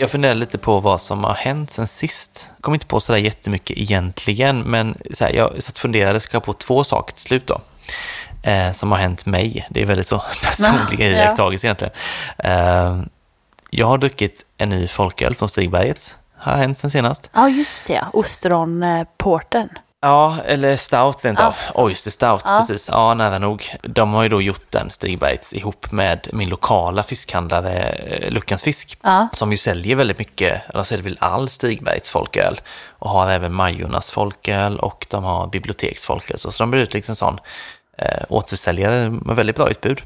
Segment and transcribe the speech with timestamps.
[0.00, 2.48] Jag funderar lite på vad som har hänt sen sist.
[2.56, 6.40] Jag kom inte på sådär jättemycket egentligen, men så här, jag satt och funderade, ska
[6.40, 7.60] på två saker till slut då.
[8.42, 9.66] Eh, som har hänt mig.
[9.70, 11.16] Det är väldigt så personliga Ja.
[11.24, 11.92] iakttagelser egentligen.
[12.38, 13.02] Eh,
[13.70, 16.16] jag har druckit en ny folköl från Stigbergets.
[16.36, 17.30] Har hänt sen senast.
[17.32, 18.04] Ja, just det.
[18.12, 19.68] Ostronporten.
[20.02, 21.54] Ja, eller Stout rent av.
[21.72, 21.82] så.
[21.84, 22.58] Oyster Stout, Ja.
[22.60, 22.88] precis.
[22.88, 23.74] Ja, nära nog.
[23.82, 28.98] De har ju då gjort den, Stigbergets, ihop med min lokala fiskhandlare eh, Luckans Fisk.
[29.02, 29.28] Ja.
[29.32, 32.60] Som ju säljer väldigt mycket, de säljer väl all Stigbergets folköl.
[32.98, 36.38] Och har även Majornas folköl och de har biblioteksfolköl.
[36.38, 37.38] Så, så de blir ut liksom sån
[37.98, 40.02] eh, återförsäljare med väldigt bra utbud.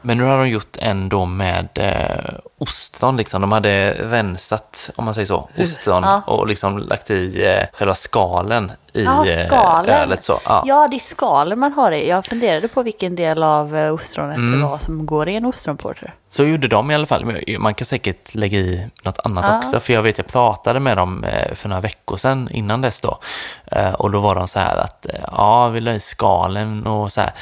[0.00, 3.40] Men nu har de gjort en då med eh, ostron, liksom.
[3.40, 6.22] De hade rensat, om man säger så, ostron Ja.
[6.26, 9.90] och liksom lagt i eh, själva skalen i Ja, eh, skalen.
[9.94, 10.22] ölet.
[10.22, 10.62] Så, ja.
[10.66, 12.08] Ja, det är skalen man har i.
[12.08, 14.60] Jag funderade på vilken del av eh, ostronet Mm.
[14.60, 16.14] det var som går i en ostronporter.
[16.28, 17.42] Så gjorde de i alla fall.
[17.58, 19.58] Man kan säkert lägga i något annat Ja.
[19.58, 19.80] också.
[19.80, 23.18] För jag vet, jag pratade med dem eh, för några veckor sedan innan dess då.
[23.66, 26.86] Eh, Och då var de så här att, eh, ja, vill du ha i skalen
[26.86, 27.32] och så här.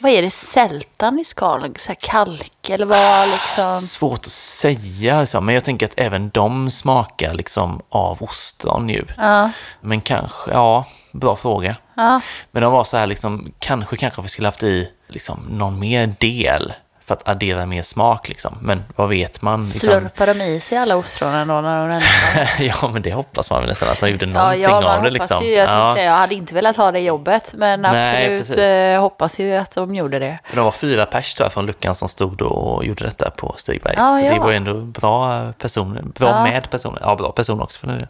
[0.00, 0.30] Vad är det?
[0.30, 1.74] Sältan i skalen?
[1.78, 3.80] Så här kalk eller vad liksom?
[3.80, 9.04] Svårt att säga, men jag tänker att även de smakar liksom av ostron ju.
[9.16, 9.50] Ja.
[9.80, 11.76] Men kanske, ja, bra fråga.
[11.94, 12.20] Ja.
[12.50, 16.14] Men de var så här liksom, kanske, kanske vi skulle haft i liksom någon mer
[16.18, 16.72] del
[17.08, 18.58] för att addera mer smak liksom.
[18.60, 19.64] Men vad vet man?
[19.70, 22.48] Liksom, Slurpar de i sig alla ostronen då när de rensar?
[22.82, 25.10] ja, men det hoppas man väl nästan att de gjorde Ja, någonting ja, av det
[25.10, 25.44] liksom.
[25.44, 25.50] ju.
[25.50, 28.58] Jag, ja, säga, jag hade inte velat ha det jobbet, men Nej, absolut
[28.94, 30.38] eh, hoppas ju att de gjorde det.
[30.44, 33.54] för de var fyra pers tror jag från luckan som stod och gjorde detta på
[33.56, 33.94] Stigbergs.
[33.98, 34.42] Ja, Så det ja.
[34.42, 36.42] var ändå bra personer, bra Ja.
[36.44, 38.06] med personer, ja bra personer också för nu.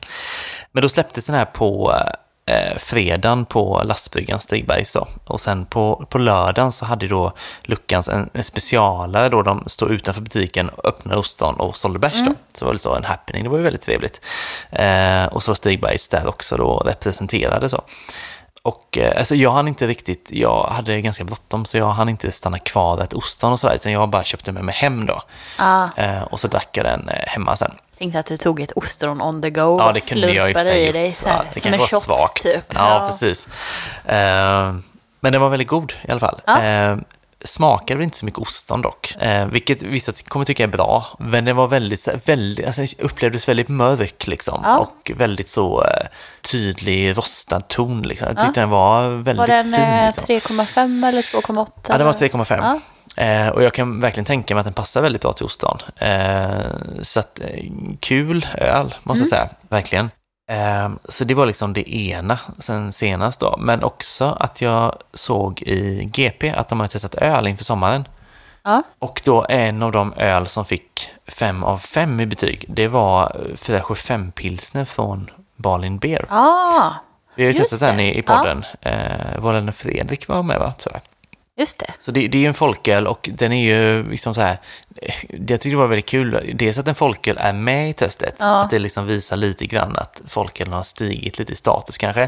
[0.73, 1.95] Men då släpptes den här på
[2.49, 5.07] eh, fredagen på lastbryggan Stigbergs då.
[5.25, 7.33] Och sen på, på lördagen så hade då
[7.63, 12.25] Luckans en, en specialare då de stod utanför butiken och öppnade ostron och sålde bärs
[12.27, 12.33] då.
[12.55, 14.21] Så var det så en happening, det var ju väldigt trevligt.
[14.71, 17.83] Eh, och så var Stigbergs där också då representerade så.
[18.63, 22.33] Och eh, alltså jag hann inte riktigt, jag hade ganska bråttom så jag hann inte
[22.33, 25.23] stanna kvar ett ostron och sådär utan jag bara köpte med mig hem då.
[25.57, 27.73] Ah, Eh, och så drack jag den eh, hemma sen.
[27.99, 30.55] tänkte att du tog ett ostron on the go Ja, och det kunde jag i
[30.55, 32.43] och i dig så här, Ja, det som kanske var svagt.
[32.43, 32.75] typ.
[32.75, 33.49] Ja, precis.
[34.05, 34.75] Eh,
[35.21, 36.41] men den var väldigt god i alla fall.
[36.47, 36.63] Ja.
[36.65, 36.97] Eh,
[37.45, 41.07] smakade väl inte så mycket ostron dock, eh, vilket vissa kommer tycka är bra.
[41.19, 44.61] Men den var väldigt, väldigt alltså, upplevdes väldigt mörk liksom.
[44.65, 44.79] Ja.
[44.79, 46.07] Och väldigt så eh,
[46.51, 48.29] tydlig rostad ton liksom.
[48.29, 49.75] Jag tyckte den var väldigt Var den fin.
[49.75, 50.25] eh, Liksom.
[50.25, 51.69] 3,5 eller 2,8?
[51.89, 52.29] Ja, den var eller?
[52.29, 52.81] 3,5.
[53.19, 53.25] Ja.
[53.25, 55.79] Eh, och jag kan verkligen tänka mig att den passar väldigt bra till ostron.
[55.97, 56.61] Eh,
[57.03, 57.65] så att, eh,
[58.01, 59.49] kul öl, måste jag säga.
[59.69, 60.11] Verkligen.
[60.51, 63.57] Eh, så det var liksom det ena sen senast då.
[63.59, 68.09] Men också att jag såg i GP att de har testat öl inför sommaren.
[68.65, 68.83] Ja.
[68.99, 73.37] Och då en av de öl som fick fem av fem i betyg, det var
[73.57, 76.27] 475 pilsner från Balin Beer.
[76.29, 76.91] Ah,
[77.35, 78.65] Vi har ju testat den i, i podden.
[78.81, 81.03] Eh, var det när Fredrik var med va, tror jag.
[81.59, 81.93] Just det.
[82.01, 84.59] Så det, det är ju en folköl och den är ju liksom så här,
[85.03, 87.93] eh, det jag tyckte det var väldigt kul, dels att en folköl är med i
[87.93, 88.63] testet, Ja.
[88.63, 92.23] att det liksom visar lite grann att folkölen har stigit lite i status kanske,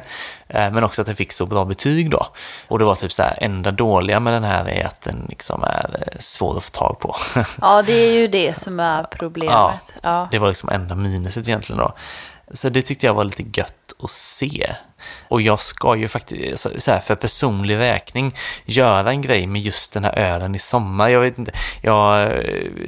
[0.49, 2.27] eh, men också att den fick så bra betyg då.
[2.69, 5.63] Och det var typ så här, enda dåliga med den här är att den liksom
[5.63, 7.17] är eh, svår att få tag på.
[7.61, 9.95] Ja, det är ju det som är problemet.
[10.03, 10.29] Ja.
[10.31, 11.93] Det var liksom enda minuset egentligen då.
[12.55, 13.75] Så det tyckte jag var lite gött
[14.05, 14.75] att se.
[15.29, 18.35] Och jag ska ju faktiskt, så här, för personlig räkning,
[18.65, 21.09] göra en grej med just den här ölen i sommar.
[21.09, 21.53] Jag vet inte,
[21.83, 22.31] jag,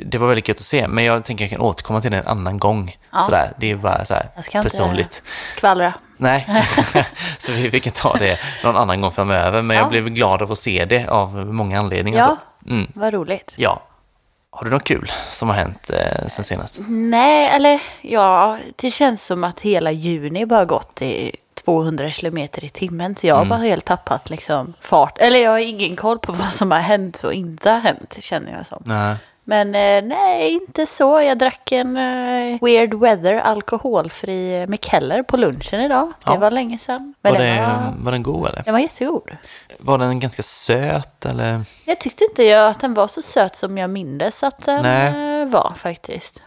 [0.07, 2.17] det var väldigt gött att se, men jag tänker att jag kan återkomma till det
[2.19, 2.97] en annan gång.
[3.13, 3.19] Ja.
[3.21, 5.23] Sådär, det är bara så här Jag personligt.
[5.57, 5.93] skvallra.
[6.17, 6.47] Nej,
[7.39, 9.63] så vi, vi kan ta det någon annan gång framöver.
[9.63, 9.89] Men jag Ja.
[9.89, 12.19] blev glad av att se det av många anledningar.
[12.19, 12.37] Ja.
[12.65, 12.71] Så.
[12.71, 13.53] Mm, Vad roligt.
[13.57, 13.83] ja.
[14.55, 16.77] Har du något kul som har hänt eh, sen senast?
[16.89, 22.69] Nej, eller ja, det känns som att hela juni bara gått i 200 kilometer i
[22.69, 23.17] timmen.
[23.17, 23.51] Så jag Mm.
[23.51, 25.19] har bara helt tappat liksom fart.
[25.19, 28.53] Eller jag har ingen koll på vad som har hänt och inte har hänt, känner
[28.57, 28.83] jag som.
[28.87, 29.17] Nej.
[29.45, 31.21] Men eh, nej, inte så.
[31.23, 36.07] Jag drack en eh, Weird Weather alkoholfri Mikkeller på lunchen idag.
[36.25, 36.37] Det Ja.
[36.37, 37.15] var länge sedan.
[37.23, 38.63] Men Var, den, det, var, var den god eller?
[38.63, 39.31] den var jättegod.
[39.79, 41.63] Var den ganska söt eller?
[41.85, 45.41] Jag tyckte inte jag att den var så söt som jag mindes att den Nej.
[45.43, 46.43] eh, var faktiskt.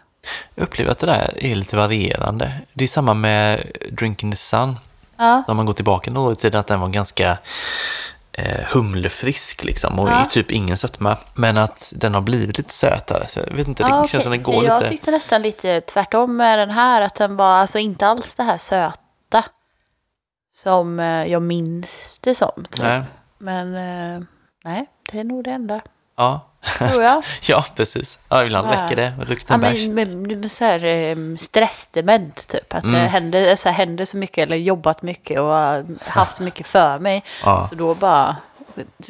[0.55, 2.51] Jag upplever att det där är lite varierande.
[2.73, 3.61] Det är samma med
[3.91, 4.75] Drinking the Sun.
[5.17, 7.37] Ja, När man går tillbaka några år i tiden att den var ganska
[8.73, 10.25] humlefrisk liksom och Ja.
[10.25, 11.17] typ ingen sötma.
[11.33, 13.27] Men att den har blivit lite sötare.
[13.27, 14.89] Så jag vet inte, det ja känns som den går Jag lite...
[14.91, 17.01] tyckte nästan lite tvärtom med den här.
[17.01, 19.43] Att den var alltså inte alls det här söta.
[20.53, 22.65] Som eh, jag minns det som.
[22.71, 22.83] Typ.
[22.83, 23.01] Nej.
[23.37, 24.23] Men eh,
[24.63, 25.81] nej, det är nog det enda.
[26.17, 26.41] Ja.
[26.77, 27.23] Tror jag.
[27.41, 28.19] Ja, precis.
[28.29, 28.71] Ja, ibland Ja.
[28.85, 29.87] räcker det Ja, lukten bärs.
[29.87, 29.93] men,
[30.27, 32.73] med, med så här, eh, stressdement typ.
[32.73, 32.93] Att Mm.
[33.01, 36.99] det händer så, här, händer så mycket eller jobbat mycket och har haft mycket för
[36.99, 37.23] mig.
[37.43, 37.67] Ja.
[37.69, 38.35] Så då bara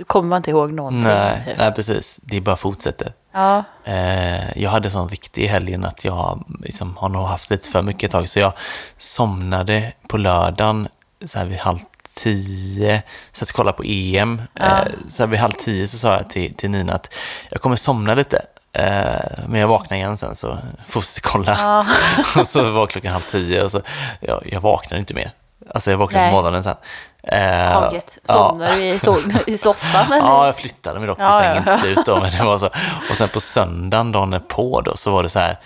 [0.07, 1.02] kommer man inte ihåg någonting.
[1.04, 1.57] Nej, typ.
[1.57, 2.19] nej, precis.
[2.24, 3.13] Det bara fortsätter.
[3.34, 7.81] Ja, Eh, jag hade sån riktig helgen att jag liksom, har nog haft lite för
[7.81, 8.30] mycket tag.
[8.30, 8.54] Så jag
[8.98, 10.88] somnade på lördagen
[11.25, 11.80] så här vid halv
[12.15, 13.03] tio.
[13.31, 14.41] Satt och kollade på EM.
[14.53, 14.63] Ja.
[14.65, 17.13] Eh, så här vid halv tio så sa jag till, till Nina att
[17.50, 18.45] jag kommer somna lite.
[18.73, 20.57] Eh, men jag vaknar igen sen så
[20.88, 21.56] fortsätter kolla.
[21.59, 21.85] ja.
[22.41, 23.81] och så var klockan halv tio och så,
[24.19, 25.31] jag, jag vaknade inte mer.
[25.73, 26.31] Alltså jag vaknade Nej.
[26.31, 26.75] på morgonen sen.
[27.23, 28.17] Eh, Taget.
[28.27, 28.33] ja.
[28.33, 30.17] Somnar du i, so- i soffan eller?
[30.27, 31.71] Ja, jag flyttade mig dock till Ja, sängen ja.
[31.73, 32.06] till slut.
[32.06, 32.65] Då, men det var så.
[33.09, 35.57] Och sen på söndagen, dagen på, då, så var det så här.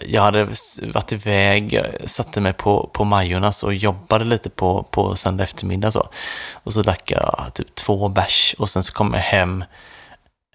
[0.00, 0.48] Jag hade
[0.82, 5.90] varit iväg, satte mig på, på Majornas och jobbade lite på, på söndag eftermiddag.
[5.92, 6.08] Så.
[6.52, 9.64] Och så drack jag typ två bärs och sen så kom jag hem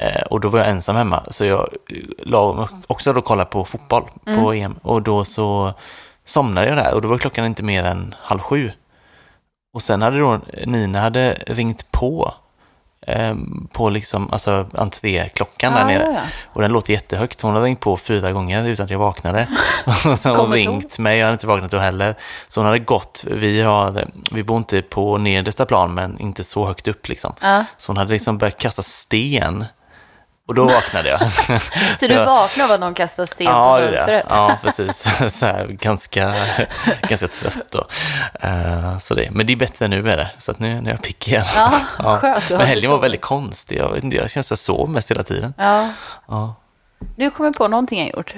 [0.02, 1.24] eh, och då var jag ensam hemma.
[1.32, 5.74] Så jag eh, la också då kolla på fotboll på EM och då så
[6.26, 8.72] somnade jag där och då var klockan inte mer än halv sju.
[9.74, 12.34] Och sen hade då Nina hade ringt på
[13.72, 16.12] på liksom, alltså entréklockan där Ja, nere.
[16.13, 16.22] ja.
[16.54, 17.42] Och den låter jättehögt.
[17.42, 19.48] Hon hade ringt på fyra gånger utan att jag vaknade.
[20.12, 22.16] och sen har hon ringt mig, jag hade inte vaknat då heller.
[22.48, 26.66] Så hon hade gått, vi, har, vi bor inte på nedersta plan men inte så
[26.66, 27.34] högt upp liksom.
[27.42, 27.66] Ja.
[27.78, 29.66] Så hon hade liksom börjat kasta sten.
[30.48, 31.32] Och då vaknade jag.
[32.00, 34.26] Så, du vaknar av att någon kastar sten Ja, på fönstret?
[34.30, 35.08] ja, precis.
[35.40, 36.34] Så här, ganska,
[37.10, 37.88] ganska trött då.
[38.48, 39.32] Eh, så det.
[39.32, 40.32] Men det är bättre nu är det.
[40.38, 41.46] Så att nu, nu är jag pigg igen.
[41.98, 42.48] Ja, skönt.
[42.48, 43.78] Du har Men helgen var väldigt konstig.
[43.78, 45.54] Jag, vet inte, jag känns att jag sov mest hela tiden.
[45.58, 45.90] Ja.
[46.28, 46.56] Ja.
[47.16, 48.34] Nu kommer på någonting jag gjort.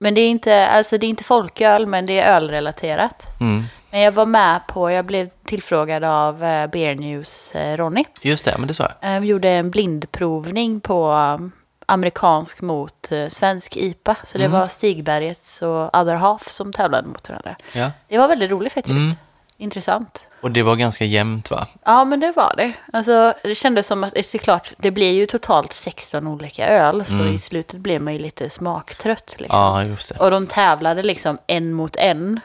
[0.00, 3.26] Men det är inte, alltså det är inte folköl, men det är ölrelaterat.
[3.40, 3.66] Mm.
[3.92, 8.04] Men jag var med på, jag blev tillfrågad av eh, Beer News eh, Ronny.
[8.22, 9.20] Just det, men det sa jag.
[9.20, 11.52] Vi gjorde en blindprovning på um,
[11.86, 14.16] amerikansk mot eh, svensk IPA.
[14.24, 14.60] Så det Mm.
[14.60, 17.56] var Stigbergets och Other Half som tävlade mot varandra.
[17.72, 17.90] Ja.
[18.08, 18.96] Det var väldigt roligt faktiskt.
[18.96, 19.14] Mm.
[19.56, 20.26] Intressant.
[20.42, 21.66] Och det var ganska jämnt va?
[21.84, 22.72] Ja, men det var det.
[22.92, 27.04] Alltså, det kändes som att, det är klart, det blir ju totalt 16 olika öl.
[27.04, 29.34] Så i slutet blev man ju lite smaktrött.
[29.38, 29.60] Liksom.
[29.60, 29.72] Mm.
[29.72, 30.18] Ja, just det.
[30.18, 32.40] Och de tävlade liksom en mot en.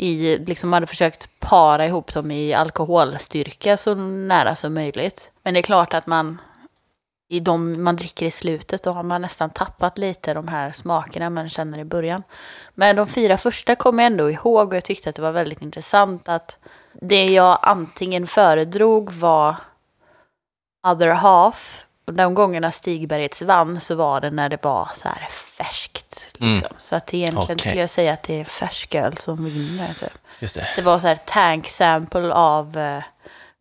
[0.00, 5.30] I, liksom hade försökt para ihop dem i alkoholstyrka så nära som möjligt.
[5.42, 6.38] Men det är klart att man
[7.28, 11.30] i de man dricker i slutet då har man nästan tappat lite de här smakerna
[11.30, 12.22] man känner i början.
[12.74, 15.62] Men de fyra första kommer jag ändå ihåg och jag tyckte att det var väldigt
[15.62, 16.58] intressant att
[16.92, 19.56] det jag antingen föredrog var
[20.86, 21.84] other half.
[22.12, 26.26] De gångerna Stigbergets vann så var det när det var så här färskt.
[26.32, 26.48] Liksom.
[26.48, 26.62] Mm.
[26.78, 27.58] Så att egentligen Okej.
[27.58, 29.94] skulle jag säga att det är färsköl som vinner.
[29.94, 30.18] Typ.
[30.38, 30.66] Just det.
[30.76, 33.02] Det var så här tank sample av uh,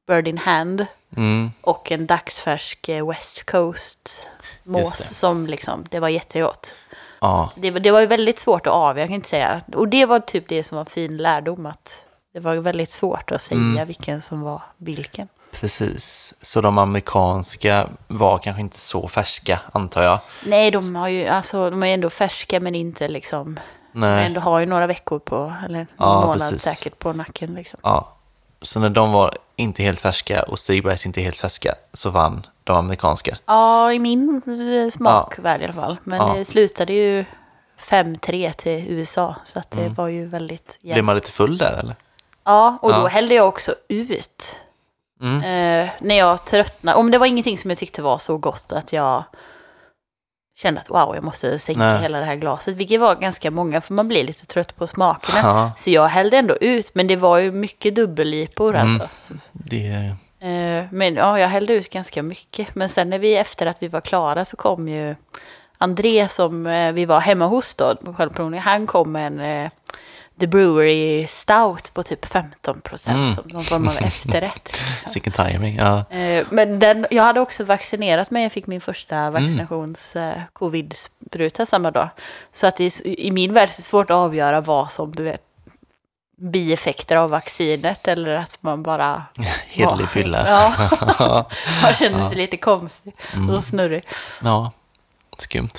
[0.07, 0.85] Bird in Hand
[1.17, 1.51] Mm.
[1.61, 4.29] och en dagsfärsk eh, West Coast
[4.63, 6.73] mås som liksom, det var jättegott.
[7.21, 9.61] Ja, Det, var- det var ju väldigt svårt att avgöra, jag kan inte säga.
[9.75, 13.41] Och det var typ det som var fin lärdom, att det var väldigt svårt att
[13.41, 13.87] säga Mm.
[13.87, 15.27] vilken som var vilken.
[15.51, 16.33] Precis.
[16.41, 20.19] Så de amerikanska var kanske inte så färska, antar jag.
[20.45, 23.59] Nej, de har ju, alltså de är ändå färska men inte liksom,
[23.91, 24.25] Nej.
[24.25, 26.61] ändå har ju några veckor på, eller någon Ja, månad precis.
[26.61, 27.79] säkert på nacken liksom.
[27.83, 28.13] Ja.
[28.61, 32.77] Så när de var inte helt färska och Stigbergs inte helt färska så vann de
[32.77, 33.37] amerikanska.
[33.45, 34.41] Ja, i min
[34.91, 35.97] smakvärld i alla fall.
[36.03, 36.33] Men Ja.
[36.37, 37.25] det slutade ju
[37.79, 39.93] 5-3 till USA, så att det Mm.
[39.93, 41.05] var ju väldigt Blev jämnt.
[41.05, 41.95] man lite full där eller?
[42.43, 43.07] Ja, och då Ja.
[43.07, 44.59] hällde jag också ut.
[45.21, 45.37] Mm.
[45.37, 46.97] Eh, när jag tröttnade.
[46.97, 49.23] Om det var ingenting som jag tyckte var så gott att jag
[50.59, 52.01] kände att wow, jag måste sänka Nej.
[52.01, 52.75] hela det här glaset.
[52.75, 55.39] Vilket var ganska många, för man blir lite trött på smakerna.
[55.43, 59.01] Ja, Så jag hällde ändå ut, men det var ju mycket dubbellipor Mm.
[59.01, 59.07] alltså.
[59.21, 59.87] Så, det...
[60.39, 62.75] eh, men ja, jag hällde ut ganska mycket.
[62.75, 65.15] Men sen när vi, efter att vi var klara så kom ju
[65.77, 69.69] André som eh, vi var hemma hos då, på självprovning, han kom med en eh,
[70.39, 73.33] The Brewery Stout på typ 15 procent Mm.
[73.35, 74.61] som någon form av efterrätt.
[74.89, 75.11] Liksom.
[75.11, 75.75] Sicken timing.
[75.75, 76.05] Ja.
[76.09, 78.43] Eh, Men den, jag hade också vaccinerat mig.
[78.43, 79.33] Jag fick min första Mm.
[79.33, 82.09] vaccinations eh, samma dag.
[82.53, 85.41] Så att det i min värld är det svårt att avgöra vad som, du vet,
[86.39, 89.23] bieffekter av vaccinet eller att man bara...
[89.67, 90.47] Hederlig fylla.
[91.19, 91.49] Ja,
[91.83, 93.49] man känner sig lite konstig Mm.
[93.49, 94.03] och snurrig.
[94.43, 94.71] Ja,
[95.37, 95.69] skumt.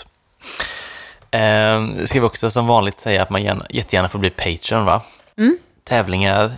[1.31, 5.03] Eh, ska vi också som vanligt säga att man gärna, jättegärna får bli Patreon, va?
[5.39, 5.59] Mm.
[5.85, 6.53] Tävlingar,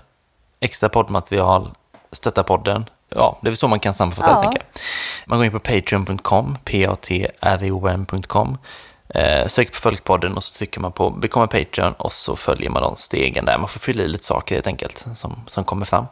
[0.61, 1.71] extra poddmaterial,
[2.13, 2.85] stötta podden.
[3.15, 4.37] Ja, det är väl så man kan sammanfatta Ja.
[4.37, 4.81] det, tänker jag.
[5.27, 8.59] Man går in på patreon.com, p-a-t-r-o-n.com.
[9.15, 12.71] Eh, söker på Folkpodden och så trycker man på Become a Patreon och så följer
[12.71, 13.59] man de stegen där.
[13.59, 16.07] Man får fylla i lite saker helt enkelt som, som kommer fram.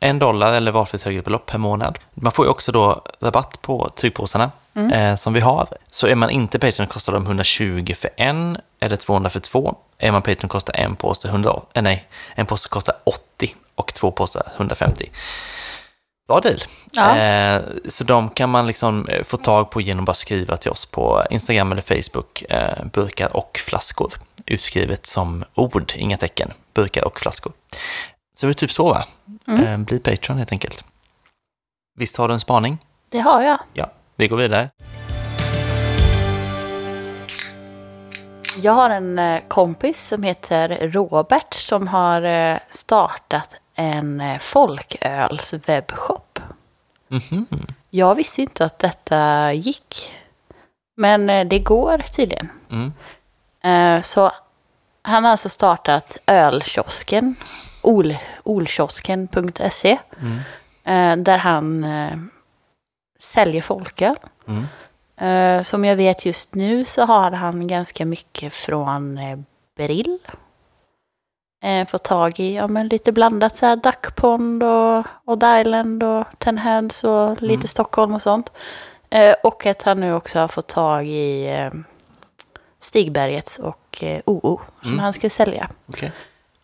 [0.00, 1.98] En dollar eller valfritt högre belopp per månad.
[2.14, 4.92] Man får ju också då rabatt på tygpåsarna Mm.
[4.92, 5.68] eh, som vi har.
[5.90, 9.76] Så är man inte Patreon kostar de 120 för en eller 200 för två.
[9.98, 14.10] Är man Patreon kostar en påse 100, eh, nej, en påse kostar 80 och två
[14.10, 15.10] påsar 150.
[16.26, 16.58] Bra deal.
[16.92, 17.16] Ja.
[17.16, 20.70] Eh, så de kan man liksom eh, få tag på genom att bara skriva till
[20.70, 24.12] oss på Instagram eller Facebook, eh, burkar och flaskor.
[24.46, 27.52] Utskrivet som ord, inga tecken, burkar och flaskor.
[28.36, 29.04] Så det är typ så va?
[29.48, 29.64] Mm.
[29.64, 30.84] Eh, bli Patreon helt enkelt.
[31.98, 32.78] Visst har du en spaning?
[33.10, 33.58] Det har jag.
[33.72, 34.70] Ja, vi går vidare.
[38.62, 45.52] Jag har en eh, kompis som heter Robert som har eh, startat en eh, folköls
[45.66, 46.38] webbshop.
[47.08, 47.46] Mhm.
[47.90, 50.12] Jag visste inte att detta gick.
[50.96, 52.48] Men eh, det går tydligen.
[52.70, 52.92] Mm.
[53.98, 54.32] Eh, Så
[55.02, 57.34] han har alltså startat ölkiosken,
[57.82, 59.98] ol, olkiosken.se,
[60.84, 61.24] Mm.
[61.24, 61.86] där han
[63.20, 64.16] säljer folköl.
[64.48, 65.64] Mm.
[65.64, 69.20] Som jag vet just nu så har han ganska mycket från
[69.76, 70.18] Brill.
[71.62, 76.02] Eh, Fått tag i ja, men lite blandat så här Duck Pond och Odd Island
[76.02, 77.66] och Ten Hands och lite Mm.
[77.66, 78.52] Stockholm och sånt.
[79.10, 81.70] Eh, Och att han nu också har fått tag i eh,
[82.80, 84.98] Stigbergets och eh, OO som Mm.
[85.00, 85.68] han ska sälja.
[85.86, 86.12] Okej.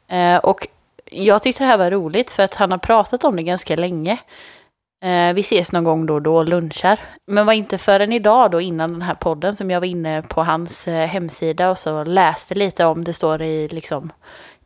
[0.08, 0.66] Eh, och
[1.10, 4.18] jag tyckte det här var roligt för att han har pratat om det ganska länge.
[5.04, 6.98] Eh, vi ses någon gång då och då lunchar.
[7.26, 10.42] Men var inte förrän idag då innan den här podden som jag var inne på
[10.42, 14.12] hans eh, hemsida och så läste lite om det står i liksom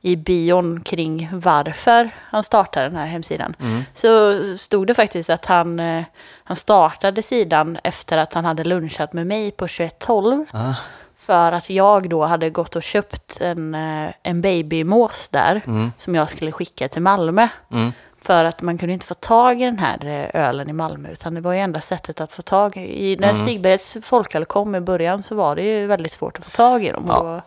[0.07, 3.57] i bion kring varför han startade den här hemsidan.
[3.61, 3.85] Mm.
[3.95, 6.03] Så stod det faktiskt att han, eh,
[6.45, 10.45] han startade sidan efter att han hade lunchat med mig på 2112.
[10.53, 10.75] Ah.
[11.19, 15.93] För att jag då hade gått och köpt en, eh, en babymås där Mm.
[15.99, 17.49] som jag skulle skicka till Malmö.
[17.73, 17.93] Mm.
[18.23, 21.09] För att man kunde inte få tag i den här eh, ölen i Malmö.
[21.13, 23.17] Utan det var ju enda sättet att få tag i.
[23.21, 23.43] När Mm.
[23.43, 26.93] Stigbergets folköl kom i början så var det ju väldigt svårt att få tag i
[26.93, 27.05] dem.
[27.09, 27.43] Ja.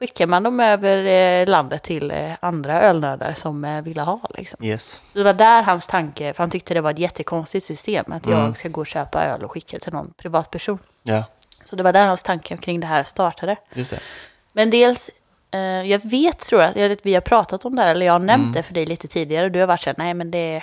[0.00, 4.20] Och skickar man dem över eh, landet till eh, andra ölnördar som eh, ville ha.
[4.34, 4.64] Liksom.
[4.64, 5.02] Yes.
[5.12, 8.04] Så det var där hans tanke, för han tyckte det var ett jättekonstigt system.
[8.12, 8.38] Att Mm.
[8.38, 10.78] jag ska gå och köpa öl och skicka till någon privatperson.
[11.02, 11.24] Ja,
[11.64, 13.56] Så det var där hans tanke kring det här startade.
[13.74, 14.00] just det.
[14.52, 15.10] Men dels,
[15.50, 18.18] eh, jag vet tror jag, jag vi har pratat om det här, eller jag har
[18.18, 18.52] nämnt Mm.
[18.52, 19.48] det för dig lite tidigare.
[19.48, 20.62] Du har varit så här, nej men det, det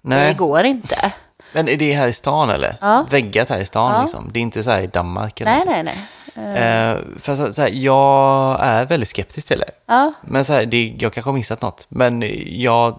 [0.00, 1.12] Nej, går inte.
[1.52, 2.76] men är det här i stan eller?
[2.80, 3.06] Ja.
[3.10, 4.02] Väggat här i stan Ja.
[4.02, 4.30] liksom?
[4.32, 5.84] Det är inte så här i Danmark eller nej, någonting.
[5.84, 6.06] nej, nej.
[6.36, 9.70] Eh, Eh, för så, så här, jag är väldigt skeptisk till det.
[9.86, 11.86] ja, Men så här, det, jag kanske har missat något.
[11.88, 12.24] Men
[12.60, 12.96] jag,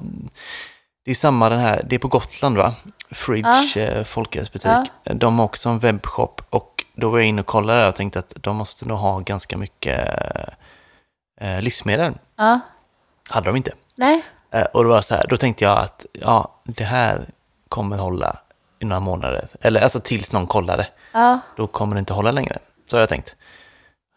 [1.05, 2.73] det är samma den här, det är på Gotland va?
[3.11, 4.03] Fridge ja.
[4.03, 4.91] folkölsbutik.
[5.03, 5.13] Ja.
[5.13, 8.33] De har också en webbshop och då var jag inne och kollade och tänkte att
[8.35, 9.99] de måste nog ha ganska mycket
[11.41, 12.13] eh, livsmedel.
[12.35, 12.59] ja,
[13.29, 13.71] Hade de inte.
[13.95, 17.25] nej, Eh, och då var så här, då tänkte jag att ja, det här
[17.69, 18.37] kommer hålla
[18.79, 19.47] i några månader.
[19.61, 20.87] Eller alltså tills någon kollar det.
[21.13, 21.39] ja.
[21.55, 22.57] Då kommer det inte hålla längre.
[22.89, 23.35] Så har jag tänkt.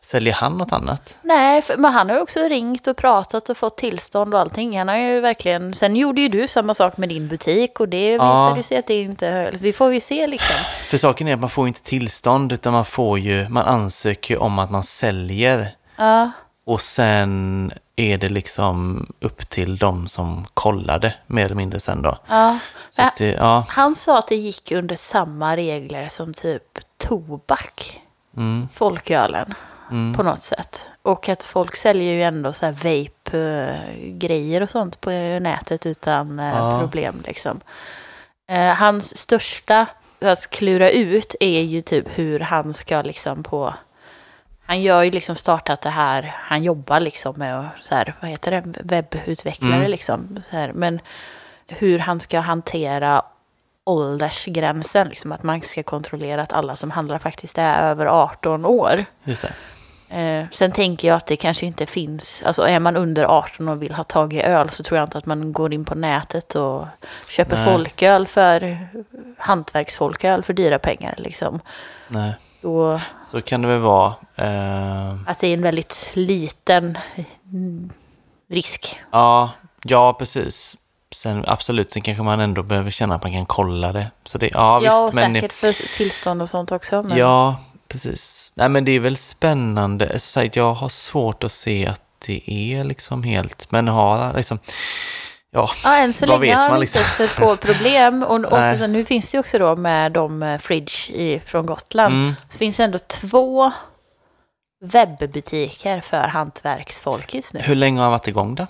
[0.02, 1.18] Säljer han något annat?
[1.22, 4.78] Nej, för, men han har ju också ringt och pratat och fått tillstånd och allting.
[4.78, 8.10] Han har ju verkligen, sen gjorde ju du samma sak med din butik och det
[8.10, 8.32] Ja.
[8.34, 9.56] visade ju sig att det inte höll.
[9.56, 10.56] Vi får ju se liksom.
[10.84, 14.40] För saken är att man får inte tillstånd utan man får ju, man ansöker ju
[14.40, 16.30] om att man säljer Ja,
[16.66, 22.18] och sen är det liksom upp till de som kollade mer eller mindre sen då.
[22.28, 22.58] ja.
[23.18, 26.62] Det, ja, Han sa att det gick under samma regler som typ
[26.98, 28.00] tobak,
[28.36, 29.54] mm, folkölen.
[29.90, 30.86] mm, på något sätt.
[31.02, 35.10] Och att folk säljer ju ändå så här vape-grejer och sånt på
[35.40, 36.78] nätet utan eh, Ja.
[36.80, 37.60] problem liksom.
[38.48, 39.86] Eh, hans största
[40.20, 43.74] att klura ut är ju typ hur han ska liksom på...
[44.66, 48.30] Han gör ju liksom startat det här, han jobbar liksom med att, så här, vad
[48.30, 49.90] heter det, webbutvecklare Mm.
[49.90, 50.38] liksom.
[50.50, 51.00] Så här, men
[51.66, 53.22] hur han ska hantera
[53.86, 59.04] åldersgränsen, liksom att man ska kontrollera att alla som handlar faktiskt är över 18 år.
[59.24, 59.44] just.
[60.08, 63.82] Eh, sen tänker jag att det kanske inte finns, alltså är man under 18 och
[63.82, 66.54] vill ha tag i öl så tror jag inte att man går in på nätet
[66.54, 66.86] och
[67.28, 67.64] köper Nej.
[67.64, 68.78] folköl för
[69.38, 71.60] hantverksfolköl för dyra pengar liksom.
[72.08, 74.14] Nej, Och så kan det väl vara.
[74.36, 76.98] Eh, att det är en väldigt liten
[78.50, 79.00] risk.
[79.10, 79.50] ja,
[79.82, 80.76] ja, precis.
[81.14, 84.10] Sen absolut, sen kanske man ändå behöver känna att man kan kolla det.
[84.24, 85.34] Så det, ja, Ja, och visst, men...
[85.34, 87.02] säkert för tillstånd och sånt också.
[87.02, 87.18] Men...
[87.18, 87.56] Ja,
[87.88, 88.52] precis.
[88.54, 90.12] Nej, men det är väl spännande.
[90.12, 94.58] Så sagt, jag har svårt att se att det är liksom helt, men har liksom,
[95.50, 96.98] ja, Ja, än så Vad länge vet man liksom?
[97.00, 98.22] inte stött på problem.
[98.22, 102.14] Och, och så, nu finns det också då med de eh, Fridge i, från Gotland.
[102.14, 103.72] mm, Så finns det ändå två
[104.84, 107.60] webbutiker för hantverksfolkis nu.
[107.60, 108.66] Hur länge har han varit igång då?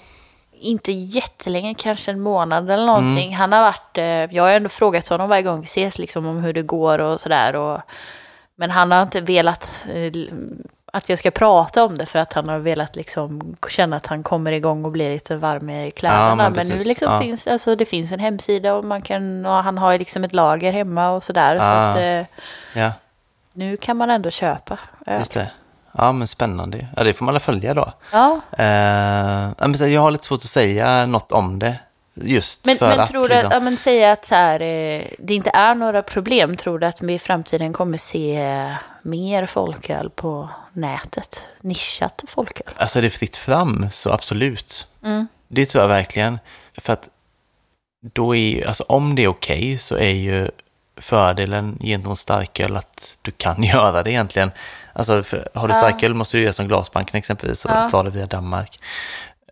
[0.63, 3.37] Inte jättelänge, kanske en månad eller någonting.
[3.37, 4.05] Han har varit, eh,
[4.37, 7.21] jag har ändå frågat honom varje gång vi ses liksom om hur det går och
[7.21, 7.83] sådär.
[8.57, 10.13] Men han har inte velat eh,
[10.93, 14.23] att jag ska prata om det för att han har velat liksom känna att han
[14.23, 16.29] kommer igång och blir lite varm i kläderna.
[16.29, 17.21] Ja, men men nu liksom Ja.
[17.21, 20.73] finns, alltså, det finns en hemsida och man kan, och han har liksom ett lager
[20.73, 21.59] hemma och sådär.
[21.59, 21.91] Så Ah.
[21.91, 22.27] att, eh,
[22.83, 22.93] Ja,
[23.53, 24.79] nu kan man ändå köpa.
[25.07, 25.19] öl.
[25.19, 25.51] just det.
[25.93, 26.87] Ja, men spännande.
[26.97, 27.93] Ja, det får man väl följa då.
[28.13, 28.67] Ja, Eh,
[29.59, 31.77] ja, men så jag har lite svårt att säga något om det.
[32.15, 33.11] Just men, för men att...
[33.11, 36.57] tror du, liksom, ja, men säga att så här, eh, det inte är några problem,
[36.57, 38.67] tror du att vi i framtiden kommer se
[39.03, 41.47] mer folköl på nätet?
[41.61, 42.73] Nischat folköl?
[42.77, 44.87] Alltså är det fritt fram så absolut.
[45.05, 45.29] Mm.
[45.49, 46.39] Det tror jag verkligen.
[46.79, 47.09] För att
[48.13, 50.51] då är alltså om det är okej så är ju
[51.01, 54.51] fördelen gentemot starköl att du kan göra det egentligen.
[54.93, 55.79] Alltså för, har du Ja.
[55.81, 57.91] starköl måste du göra som Glasbanken exempelvis och Ja.
[57.91, 58.79] ta det via Danmark.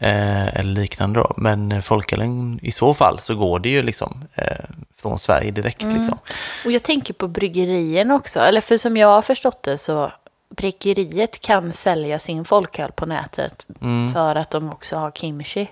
[0.01, 1.33] Eh, eller liknande då.
[1.37, 4.65] Men folkölen i så fall så går det ju liksom eh,
[4.97, 5.97] från Sverige direkt Mm.
[5.97, 6.19] liksom.
[6.65, 8.41] Och jag tänker på bryggerien också.
[8.41, 10.13] Eller för som jag har förstått det så
[10.57, 14.13] bryggeriet kan sälja sin folköl på nätet Mm.
[14.13, 15.69] för att de också har kimchi.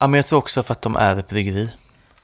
[0.00, 1.70] Ja, men jag tror också för att de är ett bryggeri.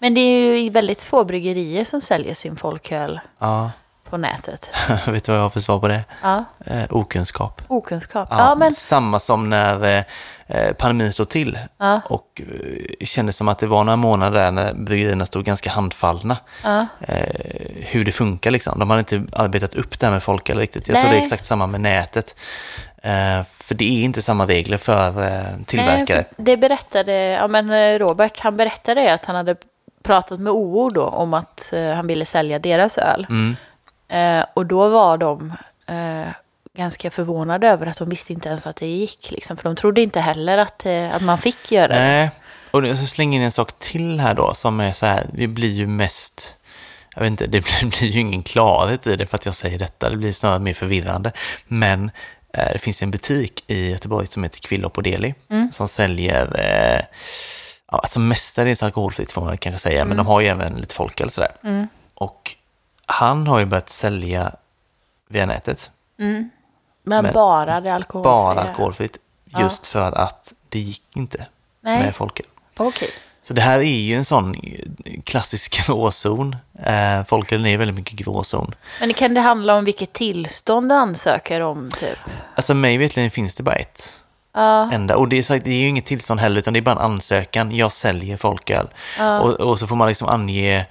[0.05, 3.71] Men det är ju väldigt få bryggerier som säljer sin folköl Ja,
[4.11, 4.71] på nätet.
[5.07, 6.05] vet du vad jag har för svar på det?
[6.23, 7.63] Ja, Eh, okunskap.
[7.69, 8.29] okunskap.
[8.31, 10.05] Ja, Ja, men Samma som när eh,
[10.47, 12.01] eh, pandemin stod till Ja.
[12.09, 12.43] och
[13.01, 16.37] eh, kändes som att det var några månader där när bryggerierna stod ganska handfallna.
[17.01, 17.27] Eh,
[17.75, 18.79] hur det funkar liksom.
[18.79, 20.89] De hade inte arbetat upp det här med folköl riktigt.
[20.89, 21.23] Jag tror det är Nej.
[21.23, 22.37] exakt samma med nätet.
[23.03, 26.17] Eh, för det är inte samma regler för eh, tillverkare.
[26.17, 29.57] Nej, för det berättade, ja men eh, Robert, han berättade att han hade
[30.05, 33.27] pratat med OO då om att eh, han ville sälja deras öl.
[33.29, 33.57] Mm.
[34.09, 35.53] Eh, och då var de
[35.87, 36.29] eh,
[36.77, 39.31] ganska förvånade över att de visste inte ens att det gick.
[39.31, 41.95] Liksom, för de trodde inte heller att, eh, att man fick göra det.
[41.95, 42.31] Nej,
[42.71, 45.73] och så slänger in en sak till här då som är så här, det blir
[45.73, 46.55] ju mest,
[47.15, 49.79] jag vet inte, det blir, blir ju ingen klarhet i det för att jag säger
[49.79, 51.33] detta, det blir snarare mer förvirrande.
[51.67, 52.11] Men
[52.55, 55.35] eh, det finns en butik i Göteborg som heter Kvillop och Deli
[55.73, 57.05] som säljer, eh,
[57.95, 61.31] ja, alltså mestadels alkoholfritt får man kanske säga, men de har ju även lite folköl
[61.31, 61.53] sådär.
[62.15, 62.57] Och
[63.07, 64.53] han har ju börjat sälja
[65.29, 66.51] via nätet, Men,
[67.03, 68.33] men bara det alkoholfria?
[68.33, 71.47] bara alkoholfritt, just för att det gick inte
[71.81, 72.03] Nej.
[72.03, 72.47] med folköl.
[72.77, 73.11] Okej.
[73.43, 74.57] Så det här är ju en sån
[75.25, 76.57] klassisk gråzon.
[76.83, 78.75] Eh, folkölen är väldigt mycket gråzon.
[79.01, 82.19] Men kan det handla om vilket tillstånd du ansöker om typ?
[82.55, 84.24] Alltså mig vetligen finns det bara ett
[84.55, 85.17] Ja, enda.
[85.17, 86.99] Och det är, sagt, det är ju inget tillstånd heller, utan det är bara en
[87.13, 87.77] ansökan.
[87.77, 88.89] Jag säljer folköl.
[89.43, 90.87] Och, och så får man liksom ange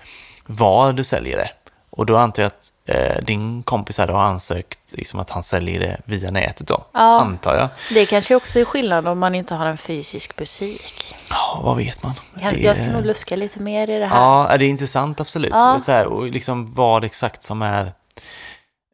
[0.46, 1.50] var du säljer det.
[1.90, 5.98] Och då antar jag att eh, din kompis har ansökt liksom att han säljer det
[6.06, 6.86] via nätet då.
[6.94, 7.22] Ja.
[7.22, 7.70] Antar jag.
[7.90, 11.16] det kanske också är skillnad om man inte har en fysisk butik.
[11.30, 12.14] Ja, vad vet man?
[12.42, 14.20] Jag, Det- jag ska nog luska lite mer i det här.
[14.50, 15.52] Ja, det är intressant absolut.
[15.54, 15.80] Ja.
[15.80, 17.94] Så här, och liksom vad exakt som är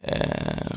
[0.08, 0.18] eh,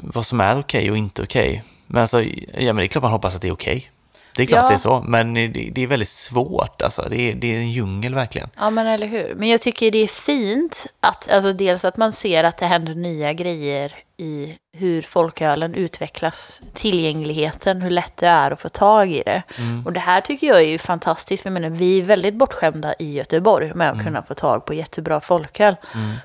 [0.02, 1.62] vad som är okej och inte okej.
[1.92, 3.90] Men alltså, ja men det är klart man hoppas att det är okej.
[4.36, 4.68] Det är klart Ja.
[4.68, 7.06] det är så, men det, det är väldigt svårt alltså.
[7.10, 8.50] Det är, det är en djungel verkligen.
[8.56, 9.34] Ja, men eller hur.
[9.34, 12.94] Men jag tycker det är fint att, alltså dels att man ser att det händer
[12.94, 19.22] nya grejer i hur folkölen utvecklas, tillgängligheten, hur lätt det är att få tag i
[19.26, 19.42] det.
[19.84, 21.42] Och det här tycker jag är ju fantastiskt.
[21.42, 24.74] för Jag menar, vi är väldigt bortskämda i Göteborg med att kunna få tag på
[24.74, 25.76] jättebra folköl.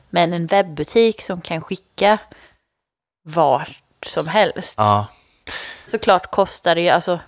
[0.09, 2.17] Men en webbutik som kan skicka
[3.23, 4.73] vart som helst.
[4.77, 5.07] Ja,
[5.87, 7.19] Såklart kostar det ju, alltså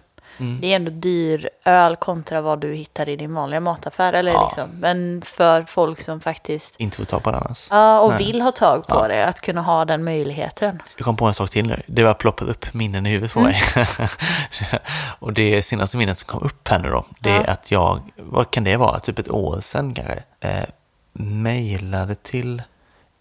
[0.42, 0.62] Mm.
[0.62, 4.14] det är ändå dyr öl kontra vad du hittar i din vanliga mataffär.
[4.14, 4.46] Eller Ja.
[4.46, 4.70] liksom.
[4.80, 7.68] Men för folk som faktiskt inte få ta på det annars.
[7.72, 8.18] ja, och Nej.
[8.26, 9.08] vill ha tag på Ja.
[9.08, 10.82] det, att kunna ha den möjligheten.
[10.98, 11.82] Jag kom på en sak till nu.
[11.86, 13.52] Det var ploppat upp minnen i huvudet på Mm.
[13.52, 13.62] mig.
[15.20, 18.52] och det senaste minnet som kom upp här nu då, det är att jag, vad
[18.52, 20.66] kan det vara, typ ett år sedan kanske, eh,
[21.14, 22.62] mejlade till,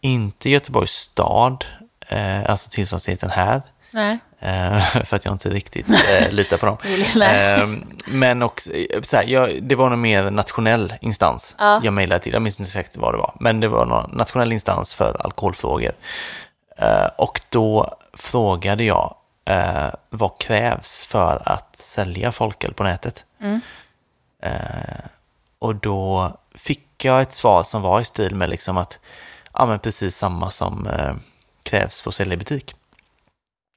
[0.01, 1.64] inte Göteborgs stad,
[2.09, 4.18] eh, alltså tillståndsenheten här, Nej.
[4.40, 6.77] Eh, för att jag inte riktigt eh, litar på dem.
[7.16, 7.61] Nej.
[7.61, 7.68] Eh,
[8.07, 11.81] men också, eh, så här, jag, det var någon mer nationell instans Ja.
[11.85, 12.33] jag mejlade till.
[12.33, 15.92] Jag minns inte exakt vad det var, men det var någon nationell instans för alkoholfrågor.
[16.77, 19.14] Eh, och då frågade jag
[20.11, 23.24] vad krävs för att sälja folköl på nätet?
[23.40, 23.61] Mm.
[25.59, 28.98] Och då fick jag ett svar som var i stil med liksom att
[29.53, 30.88] ja, men precis samma som
[31.62, 32.74] krävs för att sälja i butik.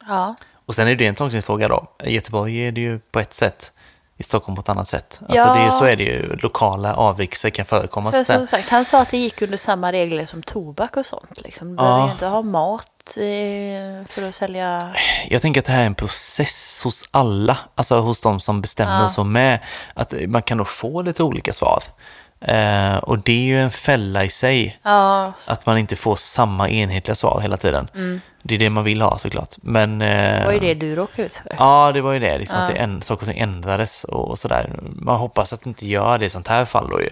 [0.08, 0.36] Ja.
[0.66, 1.88] Och sen är det en tolkningsfråga då.
[2.04, 3.72] I Göteborg är det ju på ett sätt
[4.18, 5.20] i Stockholm på ett annat sätt.
[5.22, 5.54] Alltså Ja.
[5.54, 8.12] det, är- så är det ju, lokala avvikelser kan förekomma.
[8.12, 11.42] För som sagt, han sa att det gick under samma regler som tobak och sånt.
[11.44, 11.68] Liksom.
[11.68, 11.88] Du Ja.
[11.88, 14.94] behöver ju inte ha mat eh, för att sälja.
[15.30, 19.02] Jag tänker att det här är en process hos alla, alltså hos de som bestämmer
[19.04, 19.10] Ja.
[19.10, 19.60] så med,
[19.94, 21.84] att man kan nog få lite olika svar.
[22.42, 26.70] Eh, och det är ju en fälla i sig, Ja, att man inte får samma
[26.70, 27.88] enhetliga svar hela tiden.
[28.44, 29.50] Det är det man vill ha såklart.
[29.62, 31.56] Men, eh, det var ju det du råkade ut för.
[31.60, 32.64] Ja, det var ju det, liksom, Ja.
[32.66, 34.80] att det en, saker och ting ändrades och, och sådär.
[34.96, 37.10] Man hoppas att det inte gör det i sånt här fall då ju.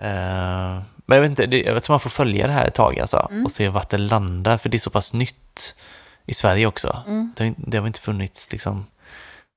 [0.00, 3.00] Eh, men jag vet inte, det, jag tror man får följa det här ett tag
[3.00, 3.44] alltså, Mm.
[3.44, 5.74] och se vart det landar, för det är så pass nytt
[6.26, 7.02] i Sverige också.
[7.06, 7.32] Mm.
[7.36, 8.86] Det, har, det har inte funnits liksom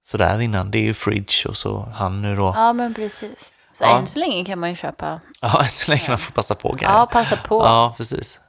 [0.04, 0.72] sådär innan.
[0.72, 2.54] Det är ju Fridge och så han nu då.
[2.56, 3.54] Ja, men precis.
[3.82, 3.98] Så Ja.
[3.98, 5.20] än så länge kan man ju köpa.
[5.42, 6.94] Ja, så länge man får passa på grejer.
[6.94, 7.66] Ja, passa på.
[7.66, 8.40] Ja, precis.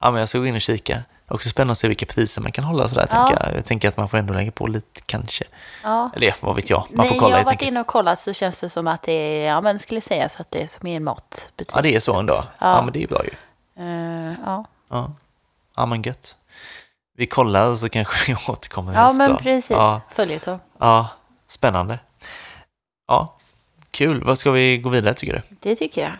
[0.00, 1.02] Ja, men jag ska gå in och kika.
[1.28, 3.26] Också spännande att se vilka priser man kan hålla sådär, Ja.
[3.26, 3.56] tänker jag.
[3.56, 5.44] Jag tänker att man får ändå lägga på lite, kanske.
[5.82, 6.10] Ja.
[6.16, 8.32] Eller vad vet jag, man får Nej, kolla jag har varit inne och kollat så
[8.32, 10.86] känns det som att det är, ja men skulle säga så att det är som
[10.86, 11.70] i en matbutik.
[11.74, 12.34] Ja, det är så ändå.
[12.34, 12.82] Ja, Ja.
[12.82, 13.30] men det är bra ju.
[13.84, 14.64] Eh, ja.
[14.90, 15.12] Ja,
[15.76, 16.36] ja men gött.
[17.16, 19.38] Vi kollar så kanske vi återkommer ja, nästa men dag.
[19.42, 19.70] precis.
[19.70, 20.60] Ja, Följetong.
[20.78, 21.08] ja,
[21.48, 21.98] spännande.
[23.08, 23.35] Ja,
[23.96, 24.24] kul.
[24.24, 25.56] Vad ska vi gå vidare tycker du?
[25.60, 26.12] Det tycker jag.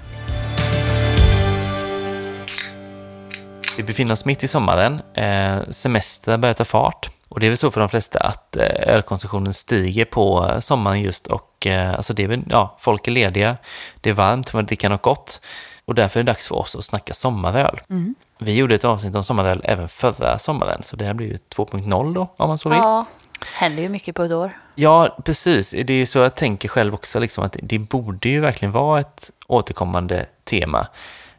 [3.76, 5.00] Vi befinner oss mitt i sommaren.
[5.14, 7.10] Eh, semester börjar ta fart.
[7.28, 11.26] Och det är väl så för de flesta att eh, ölkonsumtionen stiger på sommaren just
[11.26, 13.56] och eh, alltså det är väl, ja, folk är lediga,
[14.00, 15.40] det är varmt, man dricker något gott
[15.84, 17.80] och därför är det dags för oss att snacka sommaröl.
[17.90, 18.14] Mm.
[18.38, 22.14] Vi gjorde ett avsnitt om sommaröl även förra sommaren, så det här blir ju 2.0
[22.14, 22.78] då, om man så vill.
[22.78, 23.06] Ja,
[23.44, 24.52] händer ju mycket på ett år.
[24.74, 25.74] Ja, precis.
[25.84, 29.30] Det är så jag tänker själv också, liksom, att det borde ju verkligen vara ett
[29.46, 30.86] återkommande tema.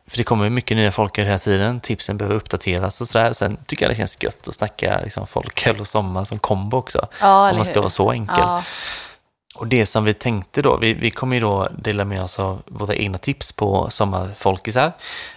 [0.08, 3.34] För det kommer ju mycket nya folköl hela tiden, tipsen behöver uppdateras och sådär.
[3.34, 7.08] Sen tycker jag det känns gött att snacka liksom, folköl och sommar som kombo också.
[7.22, 7.82] Ja, om man ska hur?
[7.82, 8.36] vara så enkel.
[8.38, 8.64] Ja,
[9.58, 12.62] Och det som vi tänkte då, vi, vi kommer ju då dela med oss av
[12.66, 14.92] våra egna tips på sommarfolkisar.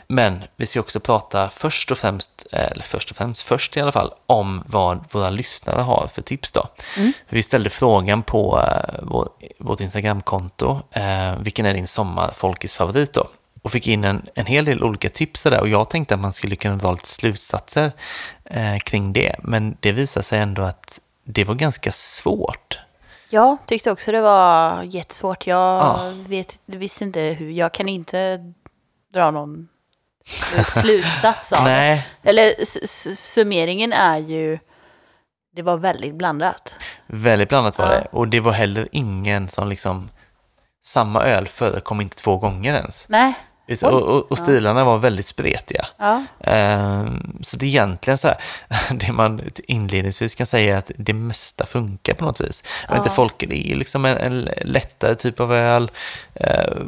[0.07, 3.93] Men vi ska också prata först och främst, eller först och främst, först i alla
[3.93, 6.69] fall, om vad våra lyssnare har för tips då.
[6.97, 7.13] Mm.
[7.29, 9.29] Vi ställde frågan på eh, vår,
[9.59, 13.29] vårt Instagramkonto, eh, vilken är din sommarfolkisfavorit då?
[13.63, 16.33] Och fick in en, en hel del olika tips där och jag tänkte att man
[16.33, 17.93] skulle kunna dra lite slutsatser
[18.45, 19.37] eh, kring det.
[19.43, 22.79] Men det visade sig ändå att det var ganska svårt.
[23.31, 25.47] Jag tyckte också det var jättesvårt.
[25.47, 26.13] Jag Ja.
[26.29, 28.53] vet, visste inte hur, jag kan inte
[29.15, 29.69] dra någon
[30.75, 32.03] slutsats av det.
[32.23, 32.65] Eller
[33.15, 34.59] summeringen är ju,
[35.57, 36.75] det var väldigt blandat.
[37.07, 37.93] Väldigt blandat var Ja.
[37.93, 38.07] det.
[38.13, 40.11] Och det var heller ingen som liksom...
[40.85, 43.09] Samma öl förekom inte två gånger ens.
[43.09, 43.35] Nej,
[43.71, 45.87] Visst, och, och, och stilarna var väldigt spretiga.
[45.99, 48.37] ja, Ehm, så det är egentligen så här,
[48.95, 52.63] det man inledningsvis kan säga är att det mesta funkar på något vis.
[52.89, 53.15] Vet inte, Ja.
[53.15, 55.91] folk, det är liksom en, en lättare typ av öl,
[56.41, 56.87] uh,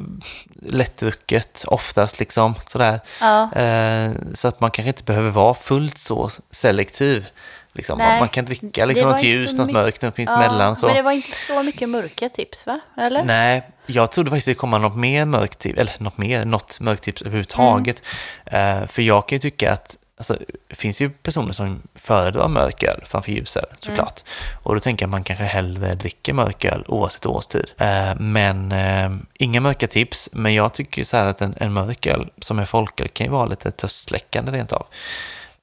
[0.62, 3.00] lättdrucket oftast liksom sådär.
[3.20, 3.52] ja.
[3.52, 7.26] Eh, så att man kanske inte behöver vara fullt så selektiv.
[7.74, 7.98] Liksom.
[7.98, 10.44] Man, kan dricka liksom något så något mörkt, något mitt ja.
[10.44, 10.76] emellan.
[10.76, 10.86] Så.
[10.86, 12.80] Men det var inte så mycket mörka tips va?
[12.96, 13.24] Eller?
[13.24, 17.02] Nej, jag trodde faktiskt det komma något mer mörkt tips, eller något mer, något mörkt
[17.02, 18.02] tips överhuvudtaget.
[18.44, 18.82] Mm.
[18.82, 20.36] Eh, för jag kan ju tycka att Alltså,
[20.68, 24.20] det finns ju personer som föredrar mörköl framför ljusöl såklart.
[24.62, 27.70] Och då tänker jag att man kanske hellre dricker mörköl oavsett årstid.
[27.78, 30.28] Eh, men eh, inga mörka tips.
[30.32, 33.46] Men jag tycker så här att en, en mörköl som är folköl kan ju vara
[33.46, 34.86] lite törstsläckande rent av.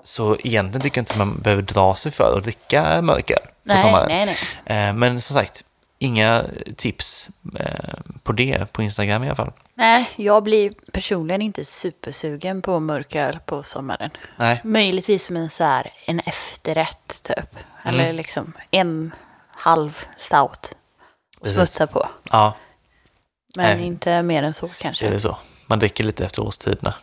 [0.04, 3.38] Så egentligen tycker jag inte man behöver dra sig för att dricka mörköl
[3.70, 4.08] på sommaren.
[4.08, 4.88] nej, nej.
[4.90, 5.64] Eh, Men som sagt,
[6.00, 6.46] inga
[6.78, 9.52] tips eh, på det på Instagram i alla fall.
[9.74, 14.10] Nej, jag blir personligen inte supersugen på mörköl på sommaren.
[14.38, 17.56] Nej, Möjligtvis som en så här, en efterrätt typ.
[17.84, 18.16] Eller Mm.
[18.16, 19.12] liksom en
[19.52, 20.76] halv stout.
[21.44, 21.56] Precis.
[21.74, 22.10] smutta på.
[22.32, 22.56] ja,
[23.56, 23.88] Men Nej.
[23.88, 25.10] inte mer än så det är kanske.
[25.10, 25.38] det så.
[25.66, 26.94] Man dricker lite efter årstiderna.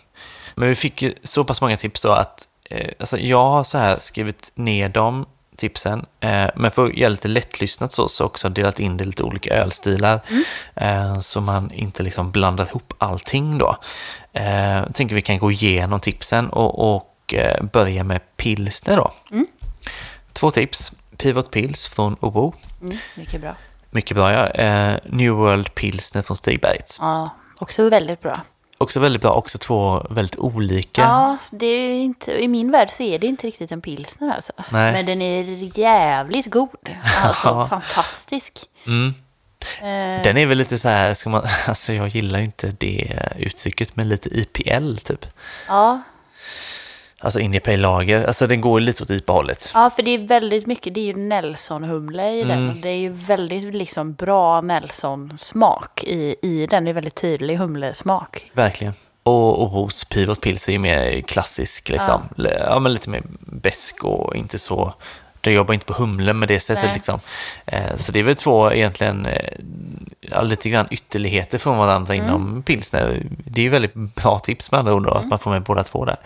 [0.55, 3.79] Men vi fick ju så pass många tips då att eh, alltså jag har så
[3.79, 5.27] här skrivit ner dem
[5.57, 6.07] tipsen.
[6.21, 9.23] Eh, men för att göra lite lättlyssnat så, så också delat in det i lite
[9.23, 10.21] olika ölstilar.
[10.75, 13.77] Eh, så man inte liksom blandar ihop allting då.
[14.33, 19.13] Eh, jag tänker vi kan gå igenom tipsen och, och eh, börja med pilsner då.
[19.31, 19.47] Mm.
[20.33, 20.93] Två tips.
[21.17, 22.55] Pivot Pils från OO.
[22.83, 23.57] Mm, mycket bra.
[23.91, 24.47] Mycket bra ja.
[24.47, 26.99] Eh, New World Pilsner från Stigbergets.
[27.01, 28.33] Ja, också väldigt bra.
[28.79, 31.03] Också väldigt bra, också två väldigt olika.
[31.03, 34.53] Ja, det är inte, i min värld så är det inte riktigt en pilsner alltså.
[34.71, 34.93] Nej.
[34.93, 36.69] Men den är jävligt god.
[37.23, 37.67] Alltså Ja.
[37.69, 38.59] fantastisk.
[38.87, 39.15] Mm.
[39.81, 43.19] Eh, Den är väl lite så här, ska man, alltså jag gillar ju inte det
[43.39, 45.27] uttrycket, men lite IPL typ.
[45.69, 46.03] Ja,
[47.21, 49.71] Alltså India Pale Lager, alltså den går lite åt IPA-hållet.
[49.75, 52.59] Ja, för det är väldigt mycket, det är ju Nelson-humle i den.
[52.65, 52.81] Mm.
[52.81, 56.85] Det är ju väldigt liksom bra Nelson-smak i, i den.
[56.85, 58.51] Det är väldigt tydlig humlesmak.
[58.53, 58.95] Verkligen.
[59.23, 62.23] Och, och hos Pivot Pils är ju mer klassisk, liksom.
[62.37, 62.79] Ja.
[62.79, 64.95] men lite mer besk och inte så...
[65.41, 66.85] De jobbar inte på humlen med det sättet.
[66.85, 66.95] Nej.
[66.95, 67.21] Liksom.
[67.67, 69.53] Eh, så det är väl två egentligen eh,
[70.21, 72.27] ja, lite grann ytterligheter från varandra Mm.
[72.27, 73.23] inom pilsner.
[73.45, 75.85] Det är ju väldigt bra tips med andra ord, då, att man får med båda
[75.85, 76.17] två där.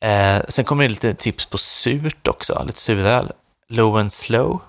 [0.00, 3.32] Eh, sen kommer det lite tips på surt också, lite suröl.
[3.68, 4.60] Low and Slow,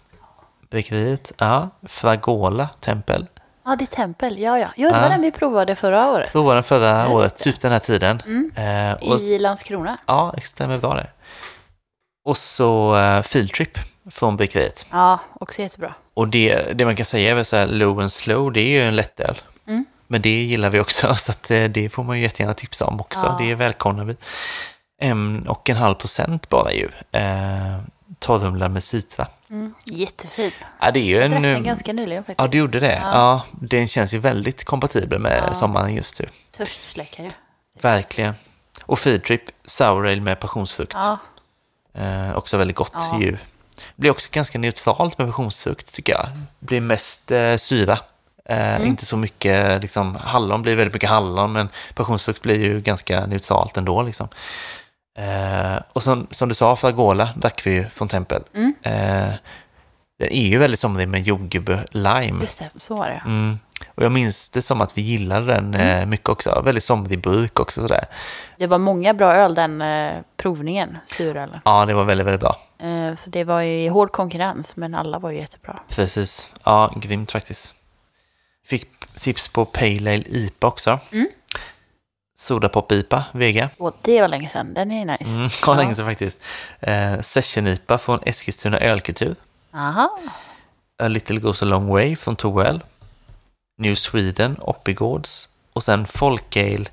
[0.69, 1.31] bryggeriet.
[1.37, 3.27] Ja, Fragola, Tempel.
[3.65, 4.39] Ja, det är Tempel.
[4.39, 4.67] Ja, ja.
[4.75, 5.09] Jo, det var Ja.
[5.09, 6.31] den vi provade förra året.
[6.31, 7.43] Provade den förra Just året, det.
[7.43, 8.21] typ den här tiden.
[8.55, 9.97] Eh, och, I Landskrona.
[10.05, 11.07] Ja, det stämmer bra det.
[12.25, 13.77] Och så uh, Field Trip
[14.11, 14.85] från bryggeriet.
[14.91, 15.93] Ja, också jättebra.
[16.13, 18.69] Och det, det man kan säga är väl så här, low and slow, det är
[18.69, 19.41] ju en lättöl.
[19.67, 19.85] Mm.
[20.07, 23.01] Men det gillar vi också, så att eh, det får man ju jättegärna tipsa om
[23.01, 23.25] också.
[23.25, 23.45] Ja.
[23.45, 24.15] Det välkomnar vi.
[25.01, 26.89] En och en halv procent bara ju.
[27.11, 27.77] Eh,
[28.19, 29.27] Torrhumlad med citra.
[29.49, 29.73] Mm.
[29.85, 30.51] Jättefin.
[30.81, 31.31] Ja, det är ju Jag en...
[31.31, 32.39] drack den ganska nyligen faktiskt.
[32.39, 33.01] Ja, du gjorde det?
[33.03, 33.11] Ja.
[33.13, 33.41] Ja.
[33.51, 35.53] den känns ju väldigt kompatibel med Ja.
[35.53, 36.27] sommaren just nu.
[36.57, 37.31] Törstsläckare.
[37.81, 38.33] Verkligen.
[38.83, 40.93] Och Field Trip, sour ale med passionsfrukt.
[40.95, 41.17] Ja,
[41.93, 43.19] Eh, också väldigt gott Ja.
[43.21, 43.37] ju.
[43.95, 46.27] Blir också ganska neutralt med passionsfrukt tycker jag.
[46.59, 47.99] Blir mest eh, syra.
[48.45, 48.87] Eh, Mm.
[48.87, 53.77] Inte så mycket, liksom, hallon blir väldigt mycket hallon, men passionsfrukt blir ju ganska neutralt
[53.77, 54.01] ändå.
[54.01, 54.27] Liksom.
[55.17, 58.43] Eh, och som, som du sa, Fragola drack vi ju från Tempel.
[58.55, 58.73] Mm.
[58.81, 59.33] Eh,
[60.19, 62.41] den är ju väldigt somrig med jordgubbe lime.
[62.41, 62.69] just det.
[62.77, 63.21] Så var det.
[63.25, 63.59] Mm.
[63.95, 66.61] Och jag minns det som att vi gillade den eh, mycket också.
[66.65, 68.05] Väldigt somrig burk också sådär.
[68.57, 71.59] Det var många bra öl den eh, provningen, surölen.
[71.65, 72.59] Ja, det var väldigt, väldigt bra.
[72.79, 75.79] Eh, så det var ju hård konkurrens, men alla var ju jättebra.
[75.89, 76.49] Precis.
[76.63, 77.73] Ja, grymt faktiskt.
[78.65, 80.99] Fick tips på Pale Ale IPA också.
[81.11, 81.27] Mm.
[82.41, 83.69] Sodapop IPA, Vega.
[83.77, 84.73] Och det var länge sedan.
[84.73, 85.31] Den är nice.
[85.31, 86.41] Mm, ja, länge sedan faktiskt.
[86.79, 89.35] Eh, Session IPA från Eskilstuna Ölkultur.
[89.73, 90.19] Aha.
[91.03, 92.83] A Little Goes a Long Way från Toel.
[93.77, 95.49] New Sweden, Oppigårds.
[95.73, 96.85] Och sen Folkale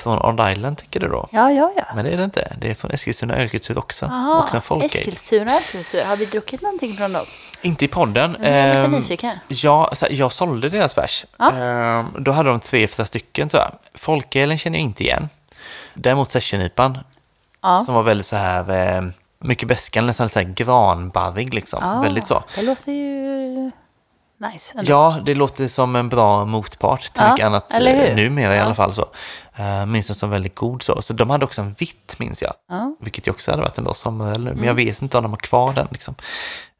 [0.00, 1.28] från Odd Island, tänker du då?
[1.32, 1.82] Ja, ja, ja.
[1.94, 2.56] Men det är det inte.
[2.60, 4.06] Det är från Eskilstuna Ölkultur också.
[4.06, 4.42] Aha.
[4.42, 4.86] Också en Folkale.
[5.00, 6.04] Eskilstuna Ölkultur.
[6.04, 7.24] Har vi druckit någonting från dem?
[7.62, 8.36] Inte i podden.
[8.40, 9.38] Jag är lite Ehm, nyfiken.
[9.48, 11.24] Ja, så här, jag sålde deras bärs.
[11.38, 11.52] Ja.
[11.52, 13.72] Ehm, då hade de tre, fyra stycken tror jag.
[13.94, 15.28] Folkölen känner jag inte igen.
[15.94, 16.98] Däremot sessionipan,
[17.62, 17.82] Ja.
[17.86, 19.02] som var väldigt så här, eh,
[19.38, 21.78] mycket bäskare, nästan så här granbarrig liksom.
[21.82, 22.42] Ja, Väldigt så.
[22.54, 23.70] Det låter ju
[24.40, 24.78] nice.
[24.78, 24.90] ändå.
[24.92, 28.64] Ja, det låter som en bra motpart till Ja, mycket annat eh, numera i Ja.
[28.64, 28.92] alla fall.
[28.94, 29.08] så.
[29.58, 31.02] Uh, minns den som väldigt god så.
[31.02, 32.52] Så de hade också en vitt, minns jag.
[32.68, 32.96] Ja.
[33.00, 34.44] Vilket ju också hade varit en bra sommaröl nu.
[34.44, 34.64] Men Mm.
[34.66, 35.88] jag vet inte om de har kvar den.
[35.90, 36.14] Liksom.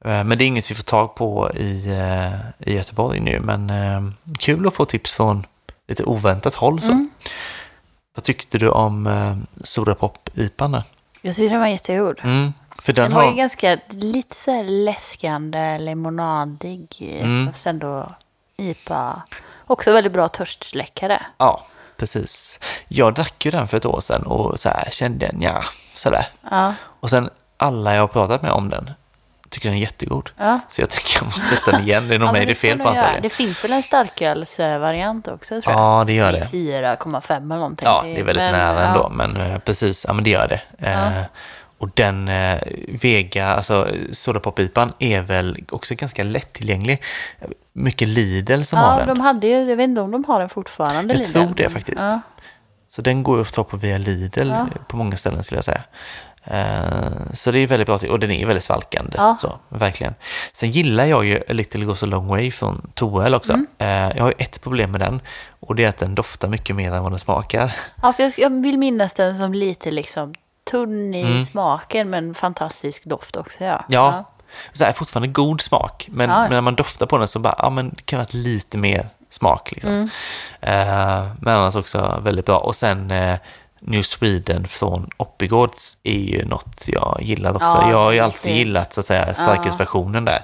[0.05, 3.41] Eh, Men det är inget vi får tag på i, eh, i Göteborg nu.
[3.41, 5.47] Men eh, kul att få tips från
[5.89, 6.81] lite oväntat håll.
[6.81, 6.91] Så.
[6.93, 7.11] Mm.
[8.15, 10.83] Vad tyckte du om eh, Sodapop-IPan?
[11.21, 12.21] Jag tycker den var jättegod.
[12.25, 12.53] Mm.
[12.83, 13.31] För den, Den var har...
[13.31, 17.19] ju ganska lite så här läskande, lemonadig.
[17.23, 17.47] Mm.
[17.53, 18.13] Fast ändå
[18.57, 19.23] IPA.
[19.67, 21.23] Också väldigt bra törstsläckare.
[21.39, 22.59] Ja, precis.
[22.89, 25.63] Jag drack ju den för ett år sedan och så här, kände den, ja,
[25.95, 26.27] sådär.
[26.51, 28.91] Ja, Och sen alla jag har pratat med om den
[29.51, 30.31] tycker den är jättegod.
[30.37, 30.61] ja.
[30.69, 32.09] Så jag tänker jag måste testa den igen.
[32.09, 33.23] Det är nog ja mig det är fel på antagligen.
[33.23, 35.83] Det finns väl en starkölsvariant också tror jag.
[35.83, 36.39] Ja, det gör det.
[36.39, 37.87] är 4,5 eller någonting.
[37.89, 38.87] Ja, det är väldigt Men, nära ja.
[38.89, 40.87] ändå, men eh, precis, ja men det gör det.
[40.89, 41.23] Eh,
[41.79, 42.59] och den eh,
[42.89, 47.03] Vega, alltså Sodapop-IPan är väl också ganska lättillgänglig.
[47.73, 49.09] Mycket Lidl som har Ja, den.
[49.09, 51.15] de hade ju, jag vet inte om de har den fortfarande.
[51.15, 51.33] Jag Lidl.
[51.33, 52.03] tror det faktiskt.
[52.03, 52.21] Ja.
[52.89, 54.67] Så den går ju att tag på via Lidl Ja.
[54.89, 55.83] på många ställen skulle jag säga.
[56.45, 56.81] Eh,
[57.35, 59.13] Så det är väldigt bra och den är väldigt svalkande.
[59.17, 59.37] Ja.
[59.41, 60.15] Så, verkligen.
[60.53, 63.53] Sen gillar jag ju A Little Goes a Long Way från Toel också.
[63.53, 63.67] Mm.
[63.79, 65.21] Eh, Jag har ju ett problem med den
[65.61, 67.73] och det är att den doftar mycket mer än vad den smakar.
[68.03, 70.35] Ja, för jag, vill minnas den som lite liksom
[70.71, 71.45] tunn i Mm.
[71.45, 73.65] smaken men fantastisk doft också.
[73.65, 73.85] Ja.
[73.89, 74.25] Ja.
[74.73, 76.41] Så här, fortfarande god smak, men, Ja.
[76.41, 79.09] men när man doftar på den så bara, ja men det kan vara lite mer
[79.31, 79.91] smak liksom.
[79.91, 80.11] Mm.
[80.61, 82.59] Eh, men annars också väldigt bra.
[82.59, 83.11] Och sen
[83.81, 87.67] New Sweden från Oppigårds är ju något jag gillar också.
[87.83, 90.41] Ja, jag har ju den alltid gillat så att säga starkölsversionen där.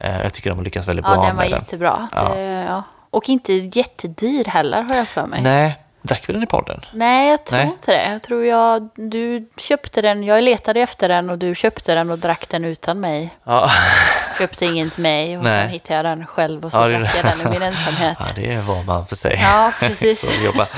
[0.00, 1.58] Eh, jag tycker de har lyckats väldigt Ja, bra den var med den.
[1.60, 2.08] jättebra.
[2.12, 2.38] Ja.
[2.38, 2.82] Ja.
[3.10, 5.42] Och inte jättedyr heller har jag för mig.
[5.42, 6.80] Nej, drack vi den i podden?
[6.92, 7.66] Nej, jag tror Nej.
[7.68, 8.12] inte det.
[8.12, 12.18] Jag tror jag, du köpte den, jag letade efter den och du köpte den och
[12.18, 13.34] drack den utan mig.
[13.44, 13.70] Ja,
[14.38, 15.62] Köpte ingen till mig och Nej.
[15.62, 18.16] sen hittade jag den själv och så Ja, drack jag den i min ensamhet.
[18.20, 19.38] ja det är var man för sig.
[19.42, 20.20] Ja, precis.
[20.20, 20.68] så vi jobbar.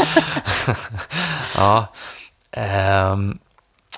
[1.57, 1.87] Ja.
[2.51, 3.39] Ehm,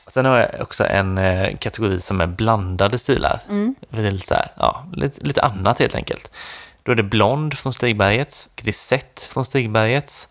[0.06, 3.40] sen har jag också en eh, kategori som är blandade stilar.
[3.48, 3.74] Mm.
[3.90, 6.30] Lite, här, ja, lite, lite annat helt enkelt.
[6.82, 10.28] Då är det Blond från Stigbergets, Grisett från Stigbergets.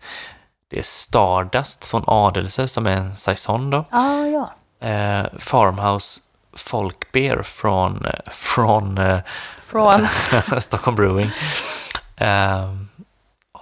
[0.68, 3.84] Det är Stardust från Adelse som är en saison då.
[3.90, 4.52] Ja, ja.
[4.88, 6.20] Eh, Farmhouse
[6.54, 9.18] Folk Beer från, eh, från eh,
[9.60, 10.08] Från...
[10.60, 11.30] Stockholm Brewing.
[12.16, 12.70] Eh,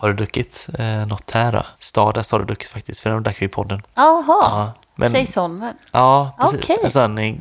[0.01, 1.63] har du druckit eh, något här då?
[1.79, 3.83] Stardust har du druckit faktiskt, för den drack vi i podden.
[3.95, 5.13] Jaha, Ja, men,
[5.93, 6.63] ja precis.
[6.65, 6.77] Okej.
[6.85, 7.35] En sån eh,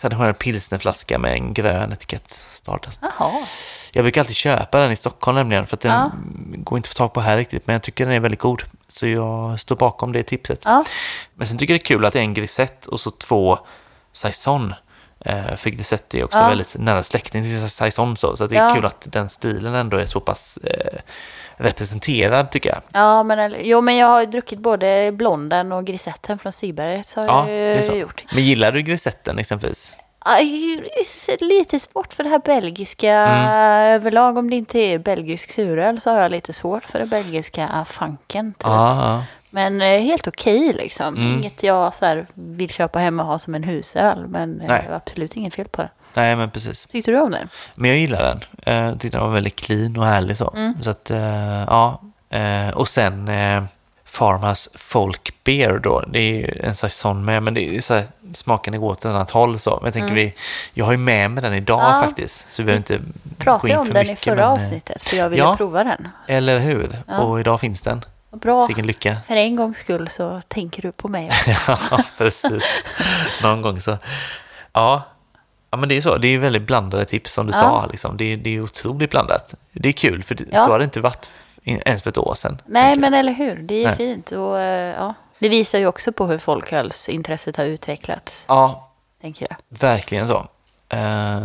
[0.00, 3.02] traditionell pilsnerflaska med en grön etikett, Stardust.
[3.18, 3.30] Jaha.
[3.92, 6.10] Jag brukar alltid köpa den i Stockholm nämligen, för att den Ja.
[6.56, 8.62] går inte att få tag på här riktigt, men jag tycker den är väldigt god.
[8.88, 10.62] Så jag står bakom det tipset.
[10.64, 10.84] Ja.
[11.34, 13.58] Men sen tycker jag det är kul att det är en grisett och så två
[14.12, 14.74] saison.
[15.26, 16.48] Eh, för grisett är också Ja.
[16.48, 18.74] väldigt nära släkting till saison så, så det är Ja.
[18.74, 20.98] kul att den stilen ändå är så pass eh,
[21.56, 22.80] representerad tycker jag.
[22.92, 27.06] Ja, men, jo, men jag har ju druckit både blonden och grisetten från Stigberget.
[27.06, 27.94] Så Ja, jag så.
[27.94, 28.24] gjort.
[28.34, 29.92] Men gillar du grisetten exempelvis?
[30.18, 30.82] Aj,
[31.40, 33.94] Lite svårt för det här belgiska Mm.
[33.94, 34.38] överlag.
[34.38, 38.52] Om det inte är belgisk suröl så har jag lite svårt för det belgiska funken.
[38.52, 38.62] Typ.
[38.62, 39.22] Ja.
[39.56, 41.16] Men eh, helt okej liksom.
[41.16, 41.32] Mm.
[41.38, 44.26] Inget jag så här, vill köpa hem och ha som en husöl.
[44.26, 44.82] Men eh, Nej.
[44.84, 45.88] det var absolut inget fel på det.
[46.14, 46.86] nej men precis.
[46.86, 47.48] Tyckte du om den?
[47.74, 48.40] Men jag gillar den.
[48.62, 50.52] Eh, Jag tyckte den var väldigt clean och härlig så.
[50.56, 50.74] Mm.
[50.82, 51.10] Så att,
[51.66, 52.00] ja.
[52.74, 53.30] Och sen
[54.04, 56.00] Farmhouse Folk Beer då.
[56.00, 59.10] Det är ju en saison med, men det är så här, smaken går åt ett
[59.10, 59.70] annat håll så.
[59.76, 60.34] Men jag tänker vi,
[60.74, 61.96] jag har ju med mig den idag Mm.
[61.96, 62.02] Ja.
[62.06, 62.52] faktiskt.
[62.52, 63.04] Så vi behöver inte gå
[63.38, 65.56] Pratade in jag om för den i mycket, förra men, avsnittet för jag ville ja.
[65.56, 66.08] prova den.
[66.26, 66.98] Eller hur?
[67.08, 67.20] Ja.
[67.20, 68.04] Och idag finns den.
[68.40, 68.66] Bra.
[68.66, 69.16] Vilken lycka.
[69.26, 71.30] För en gångs skull så tänker du på mig.
[71.68, 71.78] ja,
[72.18, 72.64] precis.
[73.42, 73.98] Någon gång så.
[74.72, 75.02] Ja.
[75.70, 76.16] ja, men det är så.
[76.18, 77.58] Det är väldigt blandade tips som du Ja.
[77.60, 77.86] sa.
[77.90, 78.16] Liksom.
[78.16, 79.54] Det, är, det är otroligt blandat.
[79.72, 80.64] Det är kul, för det, Ja.
[80.64, 81.30] så har det inte varit
[81.64, 82.60] ens för ett år sedan.
[82.66, 83.10] Nej, tänker jag.
[83.10, 83.56] men eller hur.
[83.56, 83.96] Det är Nej.
[83.96, 84.30] fint.
[84.32, 85.14] Och, eh, ja.
[85.38, 89.56] Det visar ju också på hur folkölsintresset har utvecklats, Ja, tänker jag.
[89.78, 90.46] verkligen så.
[90.88, 91.38] Eh,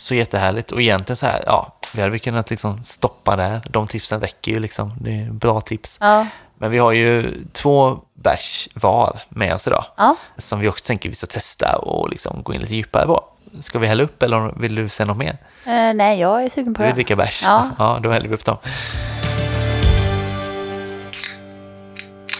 [0.00, 0.72] så jättehärligt.
[0.72, 3.60] Och egentligen så här, ja, vi hade väl kunnat liksom stoppa där.
[3.68, 4.92] De tipsen räcker ju liksom.
[5.00, 5.98] Det är bra tips.
[6.00, 6.26] Ja,
[6.58, 9.84] Men vi har ju två bärs var med oss idag.
[9.96, 10.16] ja.
[10.36, 13.24] Som vi också tänker vi ska testa och liksom gå in lite djupare på.
[13.60, 15.36] Ska vi hälla upp eller vill du säga något mer?
[15.66, 16.94] Eh, nej, jag är sugen på Du vill det.
[16.94, 17.42] dricka bärs?
[17.44, 17.70] Ja.
[17.78, 18.56] ja, då häller vi upp dem.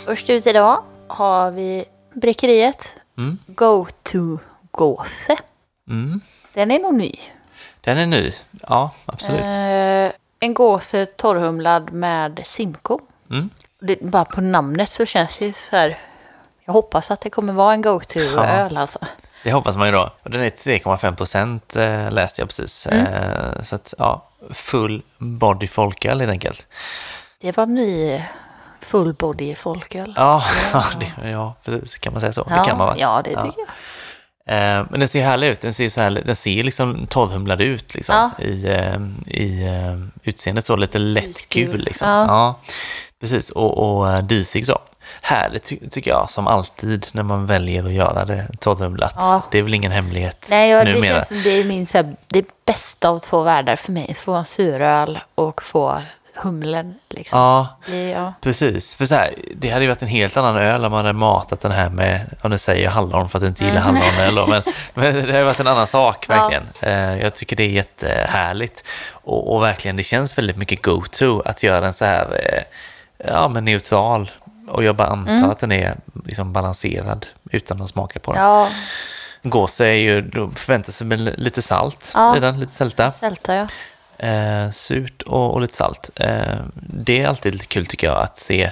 [0.07, 3.39] Först ut idag har vi Bryggeriet Mm.
[3.47, 4.39] Go to
[4.71, 5.37] Gåse.
[5.89, 6.21] Mm.
[6.55, 7.13] Den är nog ny.
[7.81, 8.33] Den är ny.
[8.69, 9.41] Ja, absolut.
[9.45, 12.99] Eh, en gåse torrhumlad med Simco.
[13.31, 13.51] Mm.
[13.81, 15.99] Det, bara på namnet så känns det så här.
[16.65, 18.99] Jag hoppas att det kommer vara en go-to-öl alltså.
[19.45, 20.11] Det hoppas man ju då.
[20.23, 22.87] Och den är 3,5 procent eh, läste jag precis.
[22.87, 23.07] Mm.
[23.07, 26.67] Eh, så att, ja, full body folköl helt enkelt.
[27.41, 28.23] Det var ny
[28.81, 30.15] full body folköl.
[30.17, 30.85] Ja, ja.
[31.01, 31.99] det, ja precis.
[31.99, 32.45] Kan man säga så?
[32.45, 32.95] det kan man va?
[32.99, 33.43] Ja, det Ja.
[33.43, 33.69] tycker jag.
[34.51, 35.61] Eh, men den ser härlig ut.
[35.61, 38.31] Den ser så här, den ser liksom torrhumlad ut liksom.
[38.39, 38.45] Ja.
[38.45, 42.09] I, eh, i eh, utseendet så, lite lätt gul liksom.
[42.09, 42.27] Ja.
[42.27, 42.59] Ja.
[43.21, 43.51] precis.
[43.51, 44.79] Och, och disig så.
[45.23, 49.15] Härligt ty- tycker jag, som alltid när man väljer att göra det torrhumlat.
[49.17, 49.43] Ja.
[49.51, 51.15] Det är väl ingen hemlighet Nej, jag, det numera.
[51.15, 54.15] känns som det är min så här, det bästa av två världar för mig.
[54.15, 56.03] Få en suröl och få
[56.43, 57.39] humlen liksom.
[57.39, 58.33] Ja, Det, ja.
[58.41, 58.95] precis.
[58.97, 61.61] För så här, det hade ju varit en helt annan öl om man hade matat
[61.61, 64.47] den här med, om nu säger jag hallon för att du inte gillar hallonöl då,
[64.47, 64.63] men,
[64.95, 66.39] men det hade varit en annan sak Mm.
[66.39, 66.49] Ja.
[66.49, 66.93] verkligen.
[67.17, 71.63] Eh, Jag tycker det är jättehärligt och, och verkligen det känns väldigt mycket go-to att
[71.63, 72.63] göra den så här eh,
[73.33, 74.31] ja, men neutral
[74.69, 78.43] och jag bara antar att den är liksom balanserad utan att smaka på den.
[78.43, 78.53] Mm.
[78.55, 78.69] ja,
[79.43, 82.37] Gåse är ju, då förväntar sig väl lite salt Ja.
[82.37, 83.13] i den, lite sälta.
[83.13, 83.67] sälta ja.
[84.23, 86.11] Eh, surt och, och lite salt.
[86.17, 88.71] Eh, det är alltid lite kul tycker jag att se,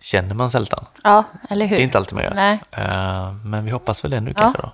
[0.00, 0.84] känner man sältan?
[1.04, 1.76] Ja, eller hur?
[1.76, 2.34] Det är inte alltid man gör.
[2.34, 2.58] Nej.
[2.70, 4.42] Eh, men vi hoppas väl det nu Ja.
[4.42, 4.72] kanske då.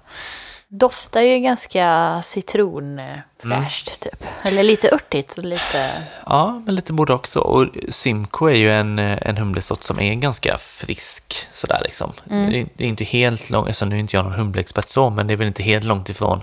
[0.69, 4.25] Doftar ju ganska citronfräscht typ.
[4.43, 5.91] Eller lite örtigt och lite...
[6.27, 7.41] Ja, men lite både också.
[7.41, 12.13] Och Simco är ju en, en humlesort som är ganska frisk sådär liksom.
[12.31, 12.51] Mm.
[12.53, 15.11] Det, är, det är inte helt långt, alltså nu är inte jag någon humleexpert så,
[15.11, 16.43] men det är väl inte helt långt ifrån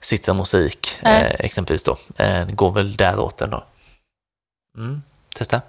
[0.00, 1.98] Citra Musik eh, exempelvis då.
[2.16, 3.64] Eh, det går väl däråt ändå.
[4.76, 5.02] Mm.
[5.34, 5.60] Testa.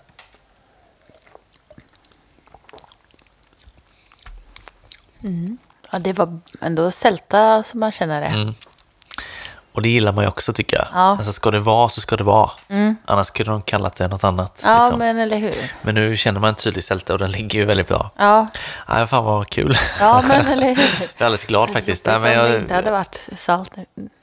[5.91, 8.27] Ja, det var ändå sälta som man känner det.
[8.27, 8.53] Mm.
[9.79, 10.87] Och det gillar man ju också tycker jag.
[10.93, 10.99] Ja.
[10.99, 12.51] Alltså ska det vara så ska det vara.
[13.05, 14.61] Annars kunde de kallat det något annat.
[14.65, 14.99] Ja, liksom.
[14.99, 15.53] men eller hur?
[15.81, 18.11] Men nu känner man en tydlig sälta och den ligger ju väldigt bra.
[18.17, 18.47] Ja,
[18.87, 19.77] Ja, fan vad kul.
[19.99, 20.75] ja men eller hur?
[20.99, 22.05] Jag är alldeles glad faktiskt.
[22.05, 23.73] Nej, Om men jag, inte hade varit salt.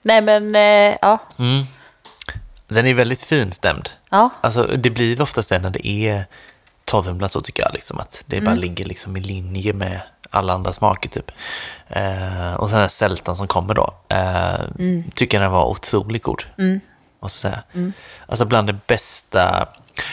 [0.03, 1.19] Nej, men eh, ja.
[1.39, 1.65] mm.
[2.69, 3.91] Den är väldigt finstämd.
[4.11, 6.25] Ja, Alltså, det blir oftast det när det är
[6.85, 7.75] torrhumlat så tycker jag.
[7.75, 10.01] Liksom, att det bara ligger liksom i linje med
[10.37, 11.31] alla andra smaker typ.
[11.89, 13.95] Eh, och sen den här sältan som kommer då.
[14.09, 14.61] Eh,
[15.15, 16.43] Tycker den var otroligt god.
[17.21, 17.93] Måste jag säga.
[18.27, 19.69] Alltså bland det bästa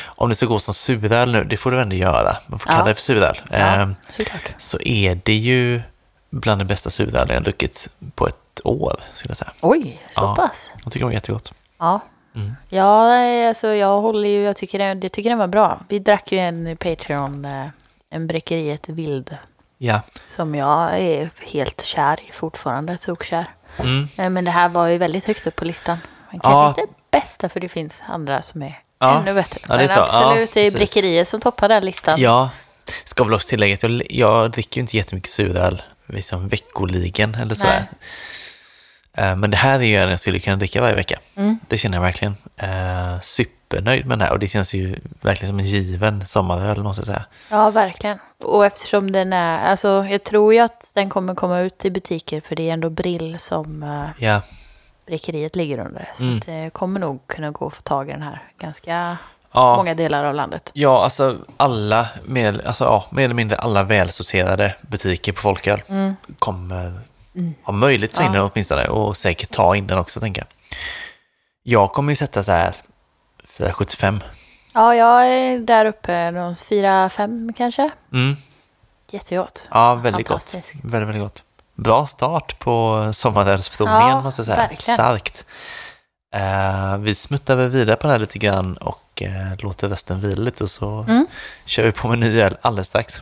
[0.06, 2.38] om det ska gå som suröl nu, det får du ändå göra.
[2.48, 2.76] Man får Ja.
[2.78, 3.42] kalla det för suröl.
[3.52, 4.54] Ja, Ehm, såklart.
[4.58, 5.82] så är det ju
[6.30, 9.52] bland det bästa suröl jag druckit på ett år, skulle jag säga.
[9.62, 10.36] Oj, så Ja.
[10.36, 10.72] pass.
[10.84, 11.54] Jag tycker det var jättegott.
[11.80, 12.00] Ja.
[12.36, 12.56] Mm.
[12.70, 15.80] Ja, eh, alltså jag håller ju, jag tycker, den- jag tycker den var bra.
[15.90, 17.68] Vi drack ju en Patreon, eh,
[18.10, 19.38] en Bräckeriet Vild,
[19.86, 20.02] Ja.
[20.26, 23.46] som jag är helt kär i fortfarande, tokkär.
[23.78, 24.08] Mm.
[24.18, 25.98] Eh, Men det här var ju väldigt högt upp på listan.
[26.32, 26.50] Men Ja.
[26.50, 29.20] kanske inte bästa, för det finns andra som är Ja.
[29.20, 29.62] ännu bättre.
[29.70, 30.00] Ja, Men så.
[30.00, 30.80] Ja, absolut, det är precis.
[30.96, 32.22] Bräckeriet som toppar den listan.
[32.22, 32.50] Ja,
[33.06, 37.56] ska väl också tillägga att jag, jag dricker ju inte jättemycket suröl liksom veckoligen eller
[37.56, 37.84] sådär.
[39.18, 41.20] Eh, Men det här är ju en jag skulle kunna dricka varje vecka.
[41.36, 41.60] Mm.
[41.70, 42.36] Det känner jag verkligen.
[42.58, 43.20] Eh,
[43.74, 47.08] supernöjd med den här och det känns ju verkligen som en given sommaröl måste jag
[47.08, 47.26] säga.
[47.50, 48.18] Ja, verkligen.
[48.44, 52.42] Och eftersom den är, alltså jag tror ju att den kommer komma ut i butiker,
[52.42, 54.42] för det är ändå Brill som uh, Ja,
[55.06, 56.10] Bräckeriet ligger under.
[56.14, 56.40] Så Mm.
[56.46, 59.18] det kommer nog kunna gå att få tag i den här ganska
[59.52, 59.76] ja.
[59.76, 60.70] många delar av landet.
[60.74, 65.82] Ja, alltså alla, mer, alltså, ja, mer eller mindre alla välsorterade butiker på folköl
[66.40, 66.94] kommer
[67.64, 68.36] ha möjlighet att ta in Mm.
[68.36, 68.42] Ja.
[68.42, 70.48] den åtminstone och säkert ta in den också tänker jag.
[71.66, 72.74] Jag kommer ju sätta så här
[73.58, 74.20] 475.
[74.74, 77.90] Ja, jag är där uppe, någon fyra, fem kanske.
[78.14, 78.36] Mm.
[79.12, 79.68] Jättegott.
[79.72, 80.54] Ja, väldigt gott.
[80.84, 81.44] Väldigt, väldigt gott.
[81.76, 84.58] Bra start på sommarölsprovningen Ja, måste jag säga.
[84.58, 84.98] verkligen.
[84.98, 85.46] Starkt.
[86.36, 90.42] Eh, vi smuttar väl vidare på den här lite grann och eh, låter resten vila
[90.42, 91.28] lite och så Mm.
[91.66, 93.22] kör vi på med ny öl alldeles strax.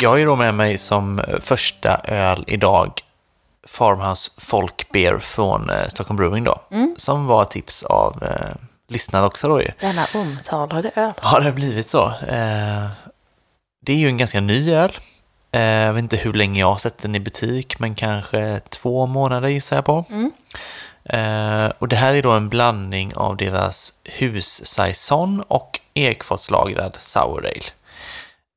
[0.00, 3.00] Jag har ju då med mig som första öl idag
[3.66, 6.60] Farmhouse Folk Beer från eh, Stockholm Brewing då.
[6.70, 6.94] Mm.
[6.96, 8.56] Som var tips av eh,
[8.88, 9.70] lyssnare också då ju.
[9.80, 11.12] Denna omtalade öl.
[11.22, 12.06] Ja, det har blivit så.
[12.06, 12.86] Eh,
[13.82, 14.92] det är ju en ganska ny öl.
[15.52, 19.06] Eh, jag vet inte hur länge jag har sett den i butik, men kanske två
[19.06, 20.04] månader gissar jag på.
[20.10, 20.32] Mm.
[21.04, 27.60] Eh, och det här är då en blandning av deras hussaison och ekfatslagrad sour ale.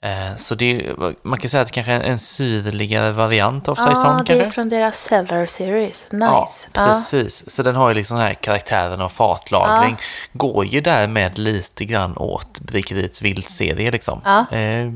[0.03, 0.95] Eh, så det är,
[1.27, 4.45] man kan säga att det kanske är en syrligare variant av saison Ja, det kanske?
[4.45, 6.05] är från deras Cellar Series.
[6.11, 6.67] Nice.
[6.73, 7.49] Ja, precis.
[7.51, 9.97] Så den har ju liksom den här karaktären av fatlagring.
[10.33, 14.21] Går ju därmed lite grann åt Bryggeriets vildserie liksom.
[14.25, 14.57] Ja.
[14.57, 14.91] Eh,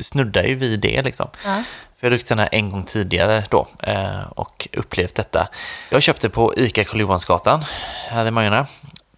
[0.00, 1.28] snuddar ju vid det liksom.
[1.44, 1.62] Ja.
[2.00, 5.48] För jag druckit den här en gång tidigare då eh, och upplevt detta.
[5.90, 7.64] Jag köpte på ICA Karl Johansgatan
[8.08, 8.66] här i Majorna.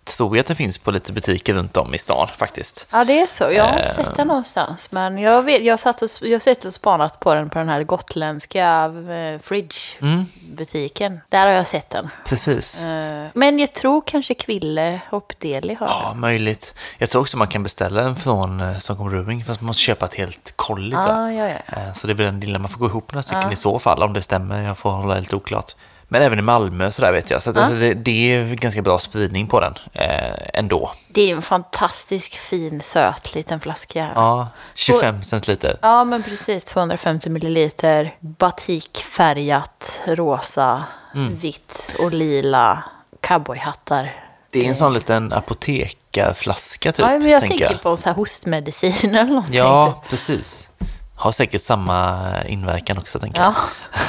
[0.05, 2.87] Tror jag att det finns på lite butiker runt om i stan faktiskt.
[2.91, 3.45] Ja, det är så.
[3.53, 3.91] Jag har inte Eh.
[3.95, 4.87] sett den någonstans.
[4.91, 7.69] Men jag, vet, jag, satt och, jag har sett och spanat på den på den
[7.69, 11.21] här gotländska eh, Fridge-butiken.
[11.29, 12.09] Där har jag sett den.
[12.27, 12.81] Precis.
[12.83, 16.21] Eh, men jag tror kanske Kville och Deli har Ja, den.
[16.21, 16.75] möjligt.
[16.99, 20.05] Jag tror också man kan beställa den från eh, Stockholm Brewing, fast man måste köpa
[20.07, 20.93] ett helt kolli.
[20.97, 21.33] jag.
[21.37, 21.77] Ja, ja.
[21.77, 23.53] Eh, Så det blir den lilla, man får gå ihop några stycken Ja.
[23.53, 24.63] i så fall, om det stämmer.
[24.63, 25.73] Jag får hålla det lite oklart.
[26.09, 27.43] Men även i Malmö så där vet jag.
[27.43, 27.63] Så att, Ja.
[27.63, 30.93] alltså, det, det är ganska bra spridning på den eh, ändå.
[31.09, 33.99] Det är en fantastisk fin söt liten flaska.
[33.99, 36.05] Ja, Ja, 25 centiliter.
[36.05, 36.65] men precis.
[36.65, 38.15] 250 milliliter.
[38.21, 40.85] Batikfärgat, rosa,
[41.15, 41.37] Mm.
[41.37, 42.83] vitt och lila
[43.21, 44.15] cowboyhattar.
[44.51, 46.99] Det är en sån liten apotekarflaska typ.
[47.07, 49.55] ja, men jag tänker tänker på så här hostmedicin eller någonting.
[49.55, 50.69] Ja, precis.
[51.17, 53.55] Har säkert samma inverkan också tänker jag.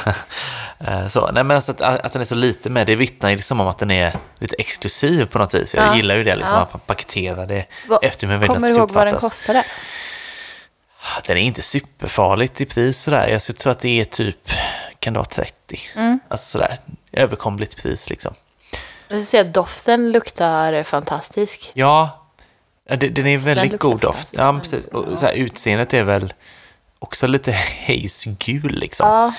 [0.06, 0.12] Ja.
[0.78, 3.36] Eh, Så, nej, men alltså att, att den är så lite med, det vittnar ju
[3.36, 5.74] liksom om att den är lite exklusiv på något vis.
[5.74, 5.96] Jag Ja.
[5.96, 6.60] gillar ju det, liksom, Ja.
[6.62, 9.06] att man paketerar det Vad- efter hur man vill Kommer att du det ihåg vad
[9.06, 9.64] den kostade?
[11.26, 13.28] Den är inte superfarligt i pris sådär.
[13.28, 14.50] Jag skulle tro att det är typ,
[14.98, 15.78] kan det vara 30?
[15.94, 16.20] Mm.
[16.28, 16.78] Alltså sådär,
[17.12, 18.34] överkomligt pris liksom.
[19.08, 21.70] Jag ska säga att doften luktar fantastisk.
[21.74, 22.26] Ja,
[22.88, 24.28] det, den är väldigt luktar god doft.
[24.36, 24.86] Ja, precis.
[24.86, 26.32] Och så här, utseendet är väl
[27.06, 27.52] också lite
[27.86, 29.08] haze-gul liksom.
[29.08, 29.32] Ja,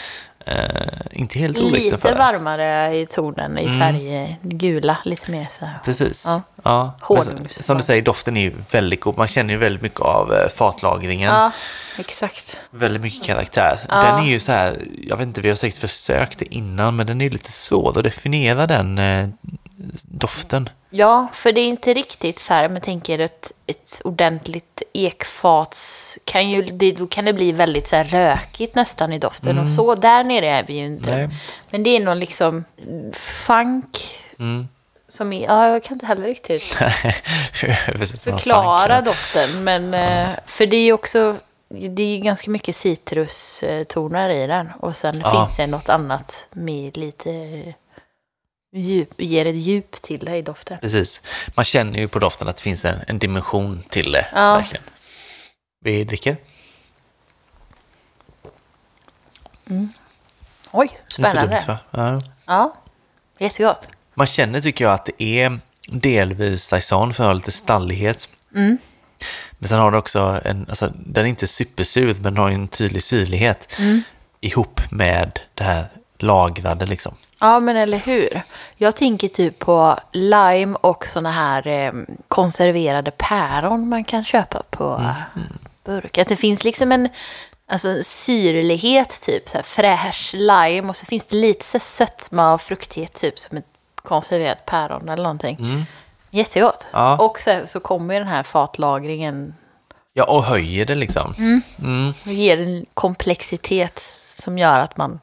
[0.49, 3.79] Eh, inte helt olikt lite varmare i tonen, i Mm.
[3.79, 5.79] färg, gula, lite mer så här.
[5.85, 6.23] Precis.
[6.27, 6.41] Ja.
[6.63, 6.95] Ja.
[7.23, 9.17] Så- Som du säger, doften är ju väldigt god.
[9.17, 11.33] Man känner ju väldigt mycket av eh, fatlagringen.
[11.33, 11.51] Ja,
[11.99, 12.57] exakt.
[12.69, 13.79] Väldigt mycket karaktär.
[13.89, 14.01] Ja.
[14.01, 17.07] Den är ju så här, jag vet inte, vi har säkert försökt det innan, men
[17.07, 19.27] den är lite svår att definiera den eh,
[20.03, 20.69] doften.
[20.89, 26.49] Ja, för det är inte riktigt så här, men tänker ett, ett ordentligt ekfats, kan
[26.49, 29.59] ju, det, då kan det bli väldigt så här rökigt nästan i doften.
[29.59, 31.15] Och så där nere är vi ju inte.
[31.15, 31.29] Nej.
[31.69, 32.63] Men det är någon liksom
[33.13, 34.67] funk Mm.
[35.07, 36.63] som är, ja, jag kan inte heller riktigt
[38.23, 39.63] förklara doften.
[39.63, 41.35] Men, eh, för det är ju också,
[41.69, 44.69] det är ju ganska mycket citrustoner i den.
[44.79, 45.31] Och sen Ja.
[45.31, 47.29] finns det något annat med lite
[48.77, 50.77] djup, ger ett djup till det i doften.
[50.81, 51.21] Precis.
[51.55, 54.27] Man känner ju på doften att det finns en, en dimension till det.
[54.35, 54.55] Ja.
[54.55, 54.83] Verkligen.
[55.85, 56.37] Vi dricker.
[60.71, 61.55] Oj, Inte så spännande.
[61.55, 61.77] dumt, va?
[61.91, 62.21] Ja.
[62.45, 62.73] Ja,
[63.39, 63.87] jättegott.
[64.13, 68.29] Man känner, tycker jag, att det är delvis saison för lite stallighet.
[68.55, 68.77] Mm.
[69.59, 72.67] Men sen har du också en, alltså den är inte supersur men den har en
[72.67, 74.01] tydlig syrlighet Mm.
[74.41, 75.85] ihop med det här
[76.17, 77.15] lagrade liksom.
[77.39, 78.41] Ja, men eller hur?
[78.75, 81.91] Jag tänker typ på lime och såna här eh,
[82.27, 85.41] konserverade päron man kan köpa på eh,
[85.85, 86.17] burk.
[86.17, 87.09] Att det finns liksom en
[87.67, 92.53] alltså, syrlighet, typ så här fräsch lime och så finns det lite så här sötma
[92.53, 95.85] och fruktighet, typ som ett konserverat päron eller någonting.
[96.29, 96.87] Jättegott.
[96.91, 97.17] Ja.
[97.17, 99.53] Och så, så kommer ju den här fatlagringen
[100.17, 101.33] Ja, och höjer det liksom.
[101.37, 102.13] Mm.
[102.25, 104.01] och ger en komplexitet
[104.39, 105.19] som gör att man...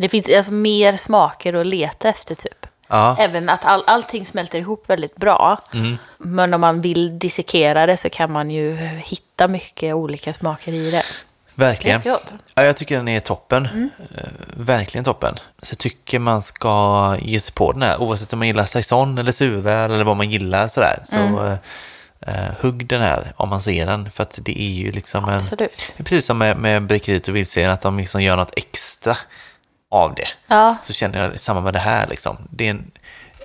[0.00, 2.66] Det finns alltså mer smaker att leta efter typ.
[2.88, 5.60] Ja, Även att all, allting smälter ihop väldigt bra.
[5.74, 5.98] Mm.
[6.18, 10.90] Men om man vill dissekera det så kan man ju hitta mycket olika smaker i
[10.90, 11.02] det.
[11.54, 12.00] verkligen.
[12.54, 13.66] Ja, jag tycker den är toppen.
[13.66, 13.90] Mm.
[14.18, 14.24] Eh,
[14.56, 15.34] verkligen toppen.
[15.62, 19.18] Så jag tycker man ska ge sig på den här, oavsett om man gillar saison
[19.18, 21.00] eller suröl eller vad man gillar sådär.
[21.04, 21.58] Så Mm.
[22.26, 25.36] eh, hugg den här om man ser den, för att det är ju liksom en...
[25.36, 25.92] Absolut.
[25.96, 29.16] Det är precis som med, med Bryggeriet och Vildsvin, att de liksom gör något extra
[29.90, 30.28] av det.
[30.46, 30.76] Ja.
[30.84, 32.36] Så känner jag samma med det här liksom.
[32.50, 32.90] Det är en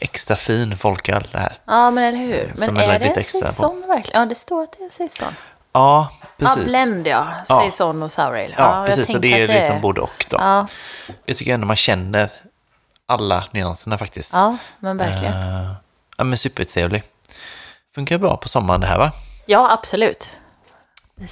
[0.02, 1.58] extra fin folköl det här.
[1.66, 2.52] ja, men eller hur.
[2.58, 4.20] Men Som är det lite en saison verkligen?
[4.22, 5.34] Ja, det står att det är en saison.
[5.72, 6.66] Ja, Ja, precis.
[6.72, 7.28] blend ja.
[7.50, 7.56] Ja.
[7.56, 8.56] Saison och sour ale.
[8.58, 9.12] Ja, jag precis.
[9.12, 10.38] Så det är att liksom både och då.
[10.40, 10.68] Ja,
[11.26, 12.30] Jag tycker ändå man känner
[13.06, 14.34] alla nyanserna faktiskt.
[14.34, 15.34] ja, men verkligen.
[15.34, 15.72] Eh,
[16.18, 17.04] ja, men supertrevlig.
[17.96, 19.12] Funkar bra på sommaren det här va?
[19.46, 20.38] Ja, absolut.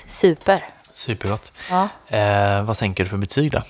[0.07, 0.65] Super.
[0.91, 1.51] Supergott.
[1.69, 1.87] Ja.
[2.17, 3.61] Eh, vad tänker du för betyg då?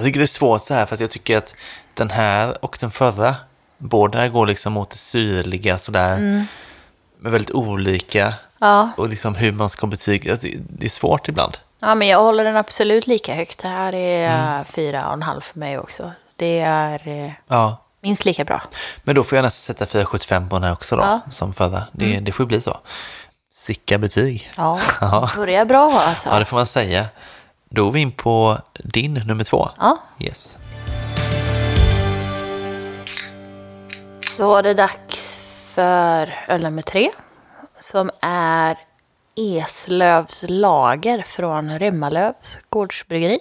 [0.00, 1.54] Jag tycker det är svårt så här för att jag tycker att
[1.94, 3.36] den här och den förra,
[3.78, 6.12] båda går liksom mot det syrliga sådär.
[6.16, 6.44] Mm.
[7.18, 8.34] Med väldigt olika.
[8.60, 8.90] Ja.
[8.96, 10.36] Och liksom hur man ska betyga.
[10.58, 11.56] Det är svårt ibland.
[11.80, 13.58] ja, men jag håller den absolut lika högt.
[13.58, 14.64] Det här är Mm.
[14.64, 16.12] fyra och en halv för mig också.
[16.36, 17.76] Det är eh, Ja.
[18.00, 18.62] minst lika bra.
[19.02, 21.02] Men då får jag nästan sätta 4,75 på den här också då.
[21.02, 21.20] Ja.
[21.30, 21.82] Som förra.
[21.92, 22.78] Det, det får bli så.
[23.54, 24.50] Sicka betyg.
[24.56, 25.30] Ja, Ja.
[25.36, 26.28] börjar bra alltså.
[26.28, 27.06] Ja, det får man säga.
[27.72, 29.68] Då är vi in på din nummer två.
[29.78, 30.56] Ja, Yes.
[34.38, 35.38] då var det dags
[35.74, 37.10] för öl nummer tre.
[37.80, 38.76] Som är
[39.36, 43.38] Eslövs lager från Remmalövs gårdsbryggeri.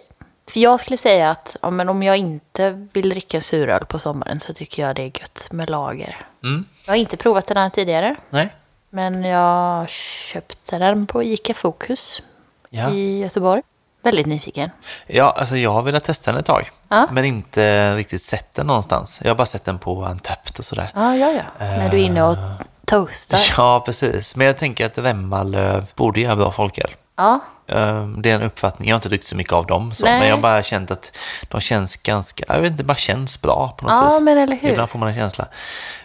[0.50, 4.40] För jag skulle säga att ja, men om jag inte vill dricka suröl på sommaren
[4.40, 6.18] så tycker jag det är gött med lager.
[6.44, 6.66] Mm.
[6.86, 8.16] Jag har inte provat den här tidigare.
[8.30, 8.54] Nej.
[8.90, 12.22] Men jag köpte den på Ica Fokus
[12.70, 12.90] Ja.
[12.90, 13.62] i Göteborg.
[14.02, 14.70] Väldigt nyfiken.
[15.08, 16.72] ja, alltså jag har velat testa den ett tag.
[16.89, 17.08] Ja.
[17.12, 19.20] Men inte riktigt sett den någonstans.
[19.24, 20.89] Jag har bara sett den på Antapped och sådär.
[20.95, 21.43] Ja, ja, ja.
[21.66, 22.38] När du är inne och
[22.86, 23.39] toastar.
[23.58, 24.36] Ja, precis.
[24.36, 26.91] Men jag tänker att Remmalöv borde göra bra folköl.
[27.18, 28.89] Ja, Ehm, Det är en uppfattning.
[28.89, 29.93] Jag har inte druckit så mycket av dem.
[29.93, 31.12] Så, men jag har bara känt att
[31.47, 34.22] de känns ganska, jag vet inte, bara känns bra på något Ja, vis.
[34.22, 34.70] men eller hur?
[34.70, 35.45] Ibland får man en känsla.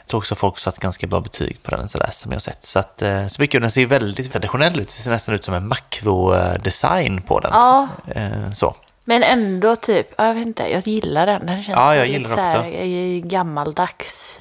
[0.04, 2.64] Jag tror också folk satt ganska bra betyg på den sådär som jag har sett.
[2.64, 4.86] Så att, eh, så mycket, den ser väldigt traditionell ut.
[4.86, 7.50] Det ser nästan ut som en makrodesign på den.
[7.54, 7.88] ja.
[8.14, 8.74] Eh, Så.
[9.04, 11.46] Men ändå typ, ja, jag vet inte, jag gillar den.
[11.46, 12.68] Den känns Ja, jag lite gillar så den här, också.
[12.74, 13.16] Mm.
[13.22, 14.38] eh, gammaldags.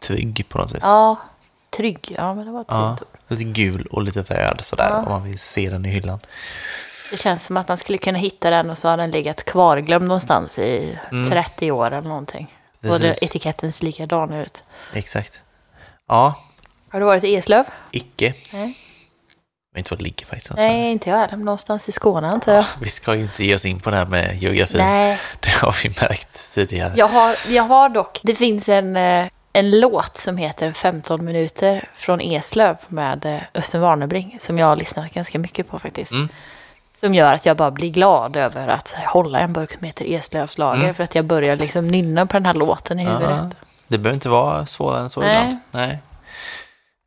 [0.00, 0.80] Trygg på något vis.
[0.82, 1.16] Ja,
[1.70, 2.14] trygg.
[2.18, 2.96] Ja, men det var ett Ja,
[3.28, 4.96] lite gul och lite röd sådär Ja.
[4.98, 6.18] om man vill se den i hyllan.
[7.10, 10.08] Det känns som att man skulle kunna hitta den och så har den legat kvarglömd
[10.08, 10.98] någonstans i
[11.30, 12.56] 30 år eller någonting.
[12.82, 12.98] Både.
[12.98, 13.22] Precis.
[13.30, 14.64] etiketten ser likadan ut.
[14.92, 15.40] Exakt.
[16.08, 16.34] Ja,
[16.90, 17.64] Har du varit i Eslöv?
[17.90, 18.34] icke.
[18.52, 18.74] Nej.
[19.72, 20.50] Jag vet inte var det ligger faktiskt.
[20.50, 20.66] alltså.
[20.66, 21.36] Nej, inte jag heller.
[21.36, 22.64] Någonstans i Skåne antar jag.
[22.80, 24.78] Vi ska ju inte ge oss in på det här med geografin.
[24.78, 26.92] Nej, Det har vi märkt tidigare.
[26.96, 28.20] jag har, jag har dock.
[28.22, 33.80] Det finns en, eh, en låt som heter 15 minuter från Eslöv med eh, Östen
[33.80, 36.10] Warnerbring som jag har lyssnat ganska mycket på faktiskt.
[36.12, 36.28] Mm.
[37.00, 40.58] Som gör att jag bara blir glad över att hålla en burk som heter Eslövs
[40.58, 40.82] lager.
[40.82, 40.94] Mm.
[40.94, 43.30] För att jag börjar liksom nynna på den här låten i huvudet.
[43.30, 43.50] Ja,
[43.88, 45.36] det behöver inte vara svårare än så Nej.
[45.36, 45.56] ibland.
[45.70, 45.98] Nej.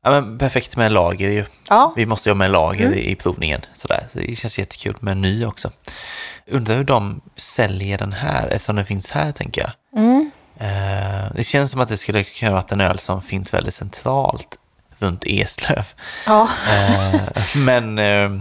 [0.03, 1.45] Ja, men perfekt med lager ju.
[1.69, 2.99] Ja, Vi måste ju ha med lager Mm.
[2.99, 3.61] i, provningen.
[3.73, 4.07] Sådär.
[4.13, 5.71] Så det känns jättekul med en ny också.
[6.47, 10.01] Undrar hur de säljer den här, eftersom den finns här tänker jag.
[10.03, 10.31] mm.
[10.57, 14.57] Eh, det känns som att det skulle kunna vara en öl som finns väldigt centralt
[14.99, 15.85] runt Eslöv.
[16.25, 16.49] ja.
[16.71, 17.21] Eh,
[17.55, 18.31] men eh,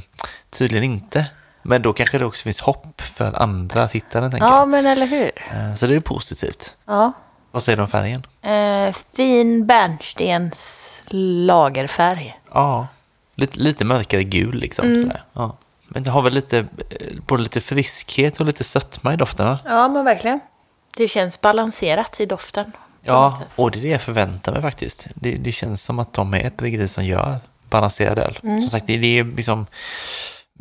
[0.50, 1.26] tydligen inte.
[1.62, 4.68] Men då kanske det också finns hopp för andra tittare, tänker ja jag.
[4.68, 5.30] men eller hur.
[5.50, 6.76] Eh, så det är positivt.
[6.86, 7.12] Ja.
[7.50, 8.26] Vad säger du om färgen?
[8.42, 12.38] Eh, fin bärnstens lagerfärg.
[12.52, 12.86] Ja,
[13.34, 14.86] lite, lite mörkare gul liksom.
[14.86, 15.02] Mm.
[15.02, 15.24] Sådär.
[15.32, 15.56] Ja.
[15.88, 16.66] Men det har väl lite, eh,
[17.26, 19.58] både lite friskhet och lite sötma i doften va?
[19.64, 20.40] Ja, men verkligen.
[20.96, 22.72] Det känns balanserat i doften.
[23.02, 25.08] Ja, och det är det jag förväntar mig faktiskt.
[25.14, 27.38] Det, det känns som att de är ett bryggeri som gör
[27.70, 28.38] balanserad öl.
[28.42, 28.60] Mm.
[28.60, 29.66] Som sagt, det, det är liksom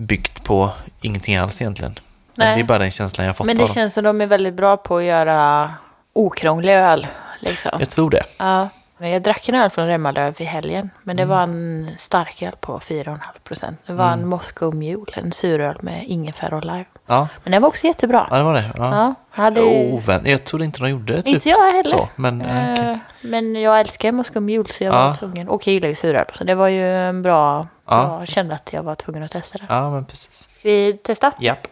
[0.01, 0.69] byggt på
[1.01, 1.99] ingenting alls egentligen.
[2.35, 2.55] Men Nej.
[2.55, 3.73] det är bara den känslan jag fått Men av det dem.
[3.73, 5.71] känns som de är väldigt bra på att göra
[6.13, 7.07] okrånglig öl.
[7.39, 7.71] Liksom.
[7.79, 8.23] Jag tror det.
[8.37, 8.69] Ja.
[8.97, 10.89] Men Jag drack en öl från Remmalöv i helgen.
[11.03, 13.79] Men det var en stark öl på 4,5 procent.
[13.85, 16.85] Det var en Moscow Mule, en suröl med ingefära och lime.
[17.07, 18.27] Ja, Men den var också jättebra.
[18.31, 18.71] ja det var det.
[18.77, 18.91] Ja.
[18.95, 19.61] Ja, hade...
[19.61, 20.27] Ovänt.
[20.27, 21.21] Jag trodde inte de gjorde det.
[21.21, 21.33] Typ.
[21.33, 21.89] Inte jag heller.
[21.89, 22.89] Så, men okej.
[22.91, 25.07] Eh, Men jag älskar Moscow Mule så jag Ja.
[25.07, 25.49] var tvungen.
[25.49, 26.25] Och jag gillar ju suröl.
[26.37, 27.67] Så det var ju en bra...
[27.91, 28.19] Ja.
[28.19, 29.65] Jag kände att jag var tvungen att testa det.
[29.69, 30.49] Ja, men precis.
[30.63, 31.33] Vi testar?
[31.39, 31.67] Japp.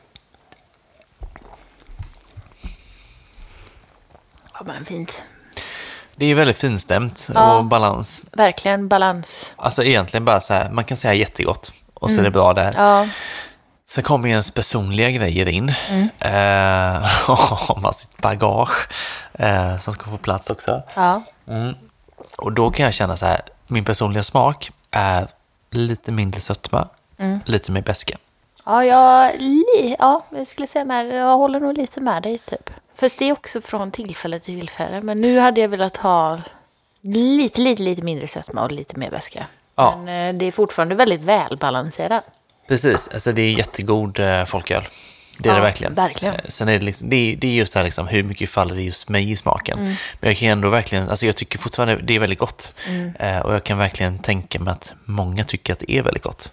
[4.53, 5.21] Ja men fint.
[6.15, 7.57] Det är väldigt finstämt Ja.
[7.57, 8.21] och balans.
[8.31, 9.51] Verkligen balans.
[9.55, 12.69] Alltså egentligen bara så här, man kan säga jättegott och så är det bra där.
[12.71, 12.83] Mm.
[12.85, 13.07] Ja.
[13.89, 15.73] Sen kommer ens personliga grejer in.
[15.89, 16.09] Mm.
[16.19, 17.09] Eh,
[17.81, 18.87] man sitt bagage
[19.33, 20.81] eh, som ska få plats också.
[20.95, 21.21] Ja.
[22.37, 25.27] Och då kan jag känna så här, min personliga smak är
[25.71, 27.39] lite mindre sötma, Mm.
[27.45, 28.17] lite mer beska.
[28.65, 29.31] Ja, jag,
[29.99, 32.69] ja, jag skulle säga med, jag håller nog lite med dig typ.
[32.95, 35.01] Fast det är också från tillfälle till tillfälle.
[35.01, 36.41] Men nu hade jag velat ha
[37.01, 39.45] lite, lite, lite mindre sötma och lite mer väska.
[39.75, 39.97] Ja.
[40.05, 42.23] Men eh, det är fortfarande väldigt välbalanserat.
[42.67, 44.83] Precis, alltså det är jättegod eh, folköl.
[45.39, 45.93] Det är Ja, det verkligen.
[45.93, 46.35] verkligen.
[46.35, 48.49] Eh, Sen är det, liksom, det, är, det är just det här liksom, hur mycket
[48.49, 49.79] faller det just mig i smaken.
[49.79, 49.93] Mm.
[50.19, 52.71] Men jag kan ändå verkligen, alltså jag tycker fortfarande det är väldigt gott.
[52.87, 53.15] Mm.
[53.19, 56.51] Eh, och jag kan verkligen tänka mig att många tycker att det är väldigt gott.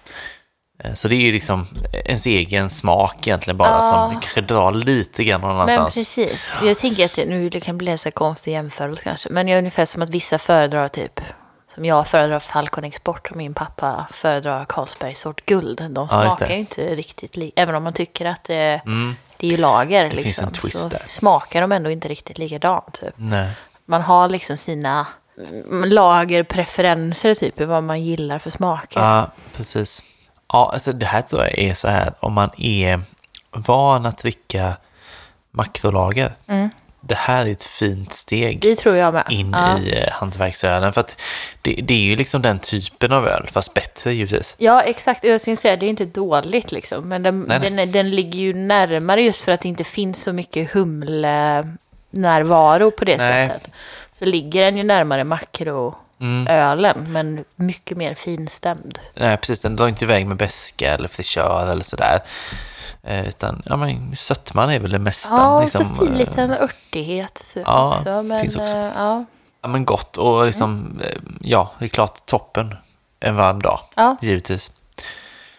[0.84, 1.66] Eh, så det är ju liksom
[2.04, 3.82] ens egen smak egentligen bara Ja.
[4.10, 5.94] som kanske drar lite grann någon Men annanstans.
[5.94, 6.52] precis.
[6.64, 9.28] Jag tänker att det, nu det kan bli en så konstig jämförelse kanske.
[9.30, 11.20] Men jag är ungefär som att vissa föredrar typ
[11.76, 15.78] som jag föredrar Falcon Export och min pappa föredrar Carlsberg sort guld.
[15.90, 16.52] De Ja, smakar det.
[16.52, 17.62] ju inte riktigt lika.
[17.62, 18.80] Även om man tycker att det,
[19.36, 20.00] det är ju lager.
[20.04, 20.10] Mm.
[20.10, 21.02] finns liksom, en twist så där.
[21.06, 23.00] smakar de ändå inte riktigt likadant.
[23.00, 23.14] Typ.
[23.16, 23.50] Nej.
[23.86, 25.06] Man har liksom sina
[25.68, 29.00] mm, lagerpreferenser typ, vad man gillar för smaker.
[29.00, 30.02] Ja, precis.
[30.52, 33.00] Ja, alltså det här tror jag är så här, om man är
[33.50, 34.76] van att dricka
[35.50, 36.32] makrolager.
[37.06, 38.76] Det här är ett fint steg Mm.
[39.28, 39.78] In ja.
[39.78, 40.92] i eh, hantverksölen.
[40.92, 41.20] För att
[41.62, 44.54] det, det är ju liksom den typen av öl, fast bättre givetvis.
[44.58, 45.24] Ja, exakt.
[45.24, 47.08] Och Jag skulle säga det är inte dåligt liksom.
[47.08, 47.86] Men den, Nej, nej.
[47.86, 53.16] Den, ligger ju närmare just för att det inte finns så mycket humlenärvaro på det
[53.16, 53.48] Nej.
[53.48, 53.70] sättet.
[54.18, 58.98] Så ligger den ju närmare makroölen, men mycket mer finstämd.
[59.14, 59.60] Nej, precis.
[59.60, 62.20] Den drar inte iväg med beska eller frisör eller sådär.
[63.06, 65.36] Eh, utan, ja men sötman är väl det mesta.
[65.36, 68.22] Ja, liksom, så fin eh, liten örtighet ja, också.
[68.22, 68.74] Men, finns också.
[68.76, 69.24] eh, Ja.
[69.60, 71.00] Ja, men gott och liksom,
[71.40, 72.74] ja, det är klart toppen
[73.20, 73.80] en varm dag.
[73.94, 74.16] Ja.
[74.22, 74.70] Givetvis.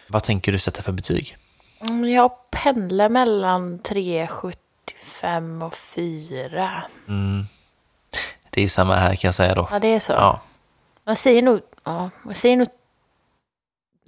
[0.08, 1.36] Vad tänker du sätta för betyg?
[1.80, 6.70] Mm, Jag pendlar mellan 3,75 och 4.
[8.50, 9.68] Det är ju samma här kan jag säga då.
[9.70, 10.12] Ja, det är så.
[10.12, 10.40] Ja.
[11.04, 11.60] Man säger nog...
[11.84, 12.68] Ja, man säger nog...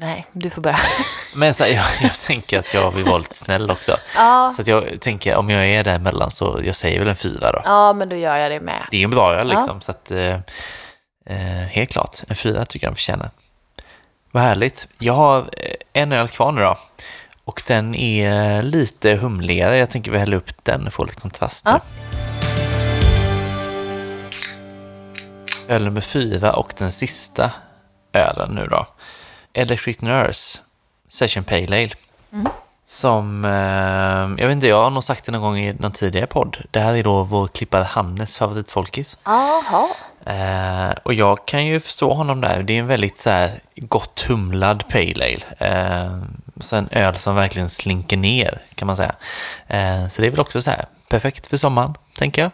[0.03, 0.79] Nej, du får börja.
[1.35, 3.97] Men så, här, jag, jag tänker att jag vill vara lite snäll också.
[4.17, 7.53] Ja, Så att jag tänker, om jag är däremellan så jag säger väl en fyra
[7.53, 7.61] då.
[7.65, 8.87] ja, men då gör jag det med.
[8.91, 9.59] Det är en bra öl Ja.
[9.59, 10.35] liksom, så att eh,
[11.27, 13.31] eh, helt klart, en fyra tycker jag den förtjänar.
[14.33, 14.89] Vad härligt.
[14.99, 15.45] Jag har eh,
[15.93, 16.77] en öl kvar nu då.
[17.45, 19.77] Och den är lite humligare.
[19.77, 21.71] Jag tänker vi häller upp den och får lite kontrast nu.
[21.71, 21.81] Ja.
[25.69, 27.51] Öl nummer fyra och den sista
[28.13, 28.87] ölen nu då.
[29.53, 30.59] Electric Nurse
[31.09, 31.91] Session Pale Ale.
[32.85, 36.27] Som, eh, jag vet inte, jag har nog sagt det någon gång i någon tidigare
[36.27, 36.57] podd.
[36.71, 39.19] Det här är då vår klippare Hannes favoritfolkis.
[39.25, 39.89] Jaha.
[40.27, 42.63] Eh, och jag kan ju förstå honom där.
[42.63, 45.71] Det är en väldigt så här, gott humlad pale ale.
[45.71, 46.19] Eh,
[46.61, 49.15] så en öl som verkligen slinker ner kan man säga.
[49.67, 52.51] Eh, så det är väl också så här perfekt för sommaren, tänker jag.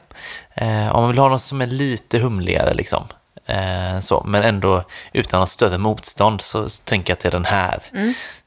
[0.94, 3.04] Om man vill ha något som är lite humligare liksom.
[3.46, 7.32] Eh, så, men ändå utan något större motstånd så, så tänker jag att det är
[7.32, 7.78] den här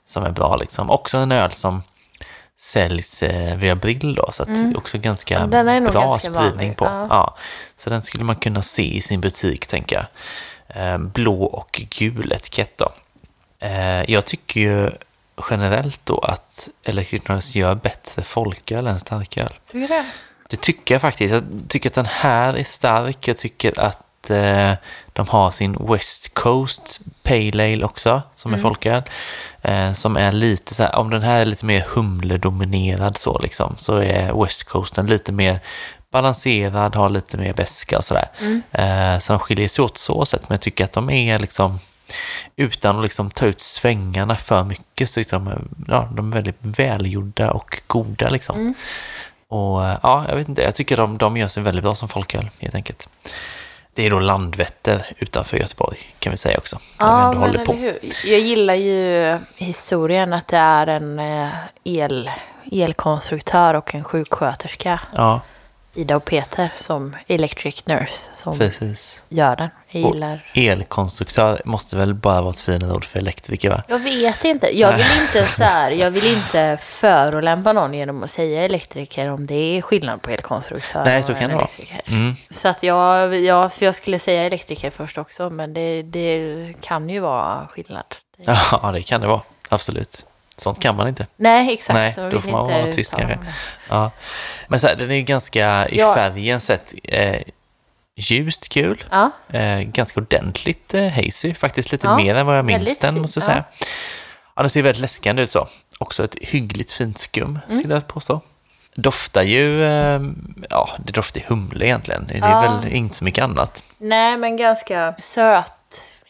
[0.06, 0.56] som är bra.
[0.56, 0.89] Liksom.
[0.89, 1.82] Också en öl som
[2.60, 6.78] säljs eh, via Brill då, så att det är också ganska bra ganska spridning vanlig,
[6.78, 6.86] på.
[6.86, 7.08] ja.
[7.10, 7.38] Ja,
[7.78, 10.06] så den skulle man kunna se i sin butik, tänker jag.
[10.68, 12.89] Eh, blå och gul etikett då.
[13.60, 14.91] Eh, jag tycker ju
[15.50, 19.54] generellt då att Electric Nurse gör bättre folköl än starköl.
[19.66, 20.06] Tycker du det?
[20.50, 21.34] Det tycker jag faktiskt.
[21.34, 23.28] Jag tycker att den här är stark.
[23.28, 23.97] Jag tycker att
[24.30, 24.74] eh,
[25.14, 29.04] de har sin West Coast Pale Ale också, som är folköl.
[29.62, 33.76] Eh, som är lite så här, om den här är lite mer humledominerad så liksom,
[33.78, 35.60] så är West Coasten lite mer
[36.12, 38.28] balanserad, har lite mer beska och sådär.
[38.72, 41.80] Eh, så de skiljer sig åt så sätt, men jag tycker att de är liksom
[42.56, 47.52] utan att liksom ta ut svängarna för mycket så liksom, ja, de är väldigt välgjorda
[47.52, 48.74] och goda liksom.
[49.48, 52.10] Och eh, ja, jag vet inte, jag tycker de, de gör sig väldigt bra som
[52.10, 53.10] folköl helt enkelt.
[54.00, 56.80] Det är då Landvetter utanför Göteborg kan vi säga också.
[56.97, 57.72] Ja, men håller på.
[57.72, 58.00] eller hur.
[58.26, 61.50] Jag gillar ju historien att det är en eh,
[61.84, 62.32] el,
[62.72, 65.41] elkonstruktör och en sjuksköterska Ja,
[66.00, 69.22] Ida och Peter som Electric Nurse som Precis.
[69.30, 69.70] gör den.
[69.91, 70.52] Jag Och- gillar...
[70.54, 73.84] Elkonstruktör måste väl bara vara ett finare ord för elektriker va?
[73.88, 74.80] Jag vet inte.
[74.80, 79.45] Jag vill inte så här, jag vill inte förolämpa någon genom att säga elektriker om
[79.45, 81.66] det är skillnad på elkonstruktör Nej, och så kan en det vara.
[81.66, 82.02] elektriker.
[82.08, 82.36] Mm.
[82.50, 87.10] Så att jag, jag, för jag skulle säga elektriker först också, men det, det kan
[87.10, 88.06] ju vara skillnad.
[88.72, 89.41] Ja, det kan det vara.
[89.70, 90.26] Absolut.
[90.60, 91.28] Sånt kan man inte.
[91.36, 91.93] Nej, exakt.
[91.93, 93.39] Nej, så då får man vara tyst kanske.
[93.89, 94.12] Ja.
[94.68, 96.14] Men så här, den är ju ganska i Ja.
[96.16, 97.41] färgen sett eh,
[98.16, 99.03] ljust kul.
[99.12, 103.01] Ja, Eh, ganska ordentligt eh, hazy, faktiskt lite Ja, mer än vad jag minns väldigt
[103.01, 103.49] den fin, måste jag ja.
[103.51, 103.64] säga.
[104.55, 105.68] Ja, den ser väldigt läskande ut så.
[105.99, 107.80] Också ett hyggligt fint skum Mm.
[107.80, 108.41] skulle jag påstå.
[108.95, 110.22] Doftar ju, eh,
[110.70, 112.28] ja det doftar humle egentligen.
[112.28, 112.62] Det är Ja.
[112.62, 113.84] väl inte så mycket annat.
[113.97, 115.74] nej men ganska söt.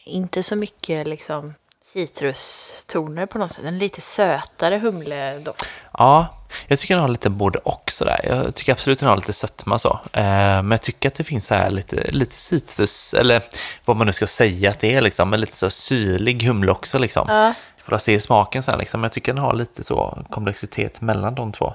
[0.04, 1.54] Inte så mycket liksom
[1.92, 3.64] citrustoner på något sätt.
[3.64, 5.64] En lite sötare humledoft.
[5.92, 6.26] Ja,
[6.66, 8.20] jag tycker den har lite både och sådär.
[8.24, 10.00] Jag tycker absolut den har lite sötma så.
[10.12, 13.42] Eh, men jag tycker att det finns så här lite, lite citrus, eller
[13.84, 16.98] vad man nu ska säga att det är liksom, men lite så syrlig humle också
[16.98, 17.26] liksom.
[17.28, 17.54] Ja.
[17.76, 19.02] För att se smaken sen liksom.
[19.02, 21.74] Jag tycker den har lite så komplexitet mellan de två.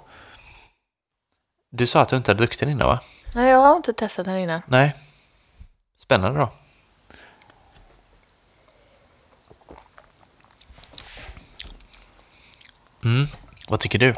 [1.72, 3.00] Du sa att du inte hade druckit den innan va?
[3.34, 4.62] Nej, jag har inte testat den innan.
[4.68, 4.96] Nej.
[5.98, 6.50] Spännande då.
[13.06, 13.28] Mm.
[13.68, 14.14] Vad tycker du?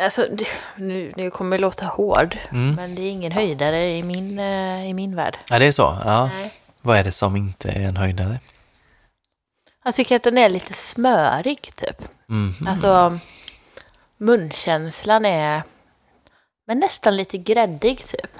[0.00, 2.74] Alltså, det, nu, nu kommer jag låta hård, Mm.
[2.74, 5.38] men det är ingen höjdare i min, eh, i min värld.
[5.50, 5.98] Ja, det är så?
[6.04, 6.30] Ja.
[6.34, 6.52] Nej.
[6.82, 8.40] Vad är det som inte är en höjdare?
[9.84, 12.02] Jag tycker att den är lite smörig, typ.
[12.26, 12.66] Mhm.
[12.68, 13.18] Alltså,
[14.18, 15.62] munkänslan är
[16.66, 18.30] men nästan lite gräddig, typ.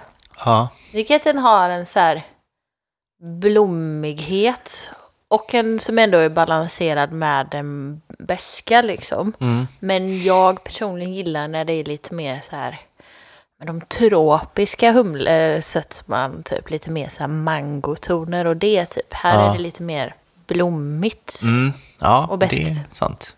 [0.44, 0.68] Ja.
[0.84, 2.22] Jag tycker att den har en så här
[3.40, 4.88] blommighet
[5.32, 9.32] och en som ändå är balanserad med en beska, liksom.
[9.40, 9.66] Mm.
[9.78, 12.80] Men jag personligen gillar när det är lite mer så här
[13.58, 19.12] med de tropiska humlesötman, typ lite mer så här mangotoner och det typ.
[19.14, 19.48] Här Ja.
[19.48, 20.14] är det lite mer
[20.46, 21.42] blommigt.
[21.42, 21.72] Mm.
[21.98, 22.70] Ja, Och det beskt.
[22.70, 23.36] är sant.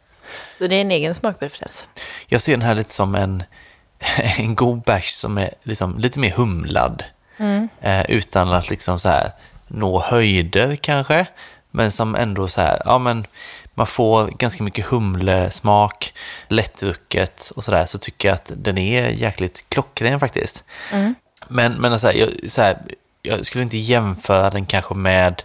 [0.58, 1.88] Så det är en egen smakpreferens.
[2.26, 3.42] Jag ser den här lite som en,
[4.38, 7.04] en god bärs som är liksom lite mer humlad.
[7.38, 7.68] Mm.
[7.80, 9.30] Eh, utan att liksom så här
[9.68, 11.26] nå höjder kanske.
[11.74, 13.26] Men som ändå så här, ja men
[13.74, 16.14] man får ganska mycket humlesmak,
[16.48, 17.86] lättdrucket och sådär.
[17.86, 20.64] Så tycker jag att den är jäkligt klockren faktiskt.
[20.92, 21.14] Mm.
[21.48, 22.78] Men, men alltså, jag, så här,
[23.22, 25.42] jag skulle inte jämföra den kanske med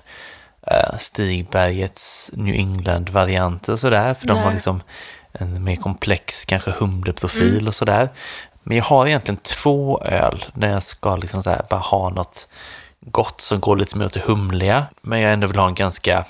[0.72, 4.14] uh, Stigbergets New England-varianter och sådär.
[4.14, 4.54] För de har Nej.
[4.54, 4.82] liksom
[5.32, 8.10] en mer komplex kanske humleprofil och sådär.
[8.64, 12.48] Men jag har egentligen två öl när jag ska liksom så här, bara ha något
[13.02, 14.86] gott som går lite mer åt det humliga.
[15.02, 16.26] Men jag ändå vill ha en ganska,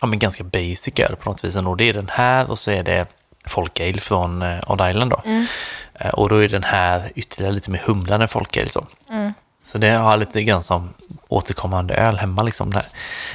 [0.00, 1.56] ja, men ganska basic öl på något vis.
[1.56, 3.06] Och det är den här och så är det
[3.46, 5.20] Folk Ale från uh, Odd Island då.
[5.94, 8.86] Eh, Och då är den här ytterligare lite mer humlande än Folk Ale så.
[9.64, 10.94] Så det har lite grann som
[11.28, 12.86] återkommande öl hemma liksom där.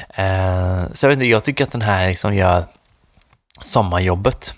[0.09, 2.63] Eh, så jag vet inte, jag tycker att den här liksom gör
[3.61, 4.53] sommarjobbet.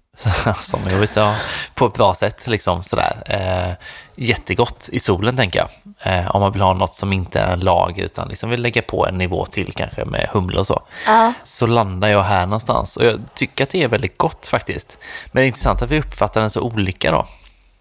[0.62, 1.36] sommarjobbet, ja,
[1.74, 3.76] på ett bra sätt liksom sådär.
[4.16, 5.68] Jättegott i solen tänker jag.
[6.12, 8.82] Eh, om man vill ha något som inte är en lag utan liksom vill lägga
[8.82, 10.82] på en nivå till kanske med humle och så.
[11.06, 11.32] Ja.
[11.42, 14.98] Så landar jag här någonstans och jag tycker att det är väldigt gott faktiskt.
[15.32, 17.26] Men det är intressant att vi uppfattar den så olika då.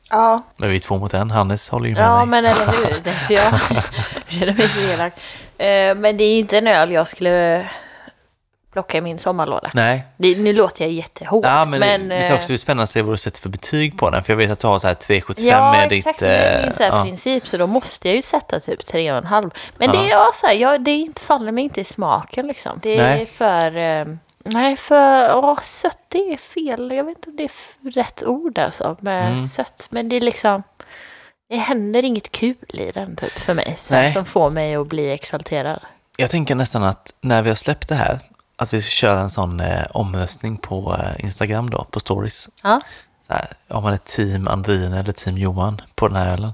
[0.09, 2.41] Ja, Men vi är två mot en, Hannes håller ju med ja mig.
[2.41, 3.01] men eller hur.
[3.03, 3.33] Därför
[3.73, 3.83] jag
[4.27, 5.13] känner mig så elak.
[5.57, 7.67] Eh, Men det är inte en öl jag skulle
[8.71, 9.71] plocka i min sommarlåda.
[9.73, 11.45] Nej, Det, nu låter jag jättehård.
[11.45, 13.97] Ja, men, men det är eh, också spännande att se vad du sätter för betyg
[13.97, 14.23] på den.
[14.23, 16.19] För jag vet att du har så här 3,75 Ja, med exakt.
[16.19, 16.27] ditt...
[16.27, 17.03] det är eh, min så här ja.
[17.03, 19.49] princip, så då måste jag ju sätta typ tre och en halv.
[19.77, 20.01] Men Ja.
[20.01, 22.79] det är ja, så här, jag, det är inte, faller mig inte i smaken liksom.
[22.81, 23.25] Det är Nej.
[23.25, 23.75] för...
[23.77, 24.05] Eh,
[24.45, 26.91] nej, för åh, sött det är fel.
[26.91, 29.47] Jag vet inte om det är rätt ord alltså med Mm.
[29.47, 29.87] sött.
[29.89, 30.63] Men det är liksom...
[31.49, 33.77] Det händer inget kul i den typ för mig.
[33.91, 34.11] Nej.
[34.13, 35.79] som får mig att bli exalterad.
[36.17, 38.19] Jag tänker nästan att när vi har släppt det här,
[38.61, 42.49] att vi ska köra en sån eh, omröstning på eh, Instagram då, på stories.
[42.63, 42.81] Ja.
[43.27, 46.53] Så här, om man är team Andrine eller team Johan på den här ölen.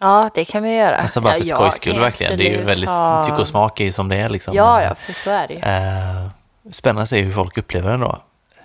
[0.00, 0.96] Ja, det kan vi göra.
[0.96, 2.38] Alltså bara för ja, skojs skull verkligen.
[2.38, 4.54] Det är ju väldigt, ha- tycke och smak är ju som det är liksom.
[4.54, 5.60] Ja, ja, för så är det ju.
[5.60, 6.28] Eh,
[6.70, 8.18] spännande att se hur folk upplever den då.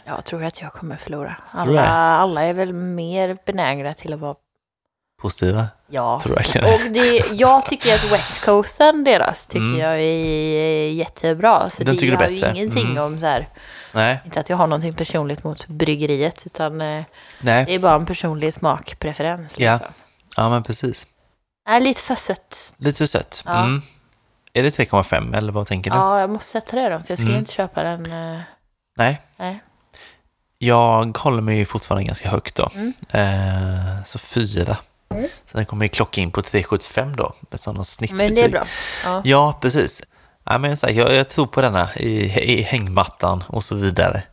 [0.05, 1.35] Jag tror att jag kommer förlora.
[1.51, 4.35] Alla, alla är väl mer benägna till att vara
[5.21, 5.67] Positiva.
[5.87, 6.73] Ja, Tror det?
[6.75, 9.79] och det, jag tycker att West Coasten deras tycker Mm.
[9.79, 11.69] jag är jättebra.
[11.69, 12.35] Så Den det tycker har bättre?
[12.35, 13.03] ju ingenting Mm.
[13.03, 13.47] om så här,
[13.93, 17.03] Nej, inte att jag har någonting personligt mot bryggeriet, utan eh,
[17.41, 17.65] nej.
[17.65, 19.53] det är bara en personlig smakpreferens.
[19.57, 19.73] Ja.
[19.73, 19.93] Liksom.
[20.37, 21.07] Ja, men precis.
[21.67, 22.73] Nej, lite för sött.
[22.77, 23.43] Lite för sött.
[23.45, 23.63] Ja.
[23.63, 23.81] Mm.
[24.53, 25.97] Är det 3,5 eller vad tänker du?
[25.97, 27.39] Ja, jag måste sätta det då, för jag skulle Mm.
[27.39, 28.05] inte köpa den.
[28.05, 28.39] Eh,
[28.97, 29.21] Nej.
[29.37, 29.59] nej.
[30.57, 32.69] Jag håller mig fortfarande ganska högt då.
[32.75, 32.93] Mm.
[33.09, 34.77] Eh, så fyra
[35.51, 38.25] Så den kommer klocka in på 3,75 då, med sådana snittbetyg.
[38.27, 38.65] Men det är bra.
[39.03, 39.21] Ja.
[39.25, 40.03] Ja, precis.
[40.43, 42.09] Ja, men så här, jag, jag tror på denna i,
[42.57, 44.23] i hängmattan och så vidare.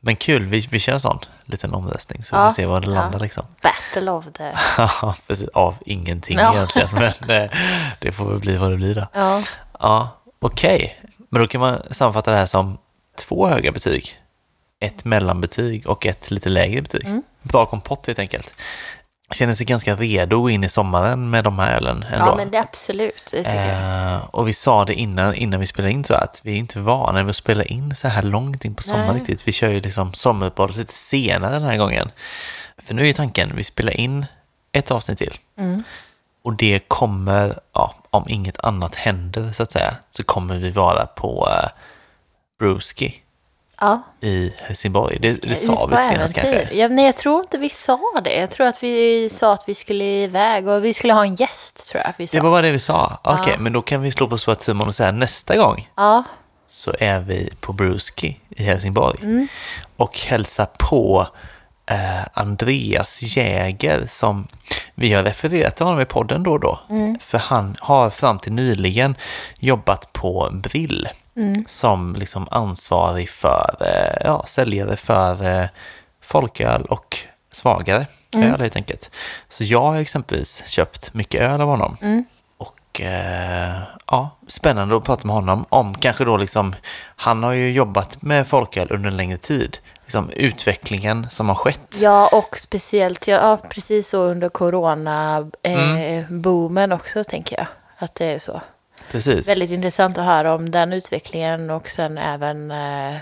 [0.00, 2.80] Men kul, vi, vi kör en sån liten omröstning så Ja, vi får se var
[2.80, 2.94] det ja.
[2.94, 3.44] landar liksom.
[3.62, 4.52] Battle of the...
[4.78, 5.48] Ja, precis.
[5.48, 6.54] Av ingenting Ja.
[6.54, 7.50] egentligen, men eh,
[7.98, 9.06] det får väl bli vad det blir då.
[9.12, 9.42] Ja.
[9.80, 10.08] Ja,
[10.40, 11.00] okej.
[11.30, 12.78] Men då kan man sammanfatta det här som
[13.18, 14.18] två höga betyg,
[14.80, 17.04] ett mellanbetyg och ett lite lägre betyg.
[17.04, 17.22] Mm.
[17.42, 18.54] Bra kompott helt enkelt.
[19.32, 22.26] Känner sig ganska redo att gå in i sommaren med de här ölen ändå.
[22.26, 23.28] ja, men det är absolut.
[23.30, 23.46] Det.
[23.46, 26.80] Eh, och vi sa det innan, innan vi spelade in så att vi är inte
[26.80, 29.48] vana vid att spela in så här långt in på sommaren riktigt.
[29.48, 32.10] Vi kör ju liksom sommaruppehållet lite senare den här gången.
[32.78, 34.26] För nu är tanken, vi spelar in
[34.72, 35.38] ett avsnitt till.
[35.58, 35.82] Mm.
[36.44, 41.06] Och det kommer, ja, om inget annat händer så att säga, så kommer vi vara
[41.06, 41.68] på uh,
[42.58, 43.22] Bruski
[43.82, 44.02] Ja.
[44.20, 45.18] i Helsingborg.
[45.20, 46.68] Det, det sa vi senast kanske.
[46.72, 48.34] Ja, nej, jag tror inte vi sa det.
[48.34, 51.88] Jag tror att vi sa att vi skulle iväg och vi skulle ha en gäst,
[51.88, 52.36] tror jag att vi sa.
[52.36, 53.18] Det var bara det vi sa.
[53.24, 53.58] Okej, Ja.
[53.60, 56.24] men då kan vi slå på svart tummen och säga nästa gång Ja,
[56.66, 59.48] så är vi på Bruski i Helsingborg Mm.
[59.96, 61.26] och hälsar på
[61.90, 64.46] eh, Andreas Jäger som
[64.94, 66.80] vi har refererat till honom i podden då och då.
[66.90, 67.18] Mm.
[67.18, 69.16] För han har fram till nyligen
[69.58, 71.64] jobbat på Brill Mm.
[71.66, 75.68] som liksom ansvarig för, eh, ja, säljare för eh,
[76.20, 77.18] folköl och
[77.52, 78.52] svagare Mm.
[78.54, 79.10] öl helt enkelt.
[79.48, 81.96] Så jag har exempelvis köpt mycket öl av honom.
[82.02, 82.24] Mm.
[82.58, 86.74] Och eh, ja, spännande att prata med honom om kanske då liksom,
[87.16, 89.78] han har ju jobbat med folköl under en längre tid.
[90.02, 91.80] Liksom utvecklingen som har skett.
[92.02, 97.66] ja och speciellt, ja, precis så under corona-boomen eh, boomen också, tänker jag.
[97.98, 98.60] Att det är så.
[99.10, 99.48] Precis.
[99.48, 103.16] Väldigt intressant att höra om den utvecklingen och sen även eh,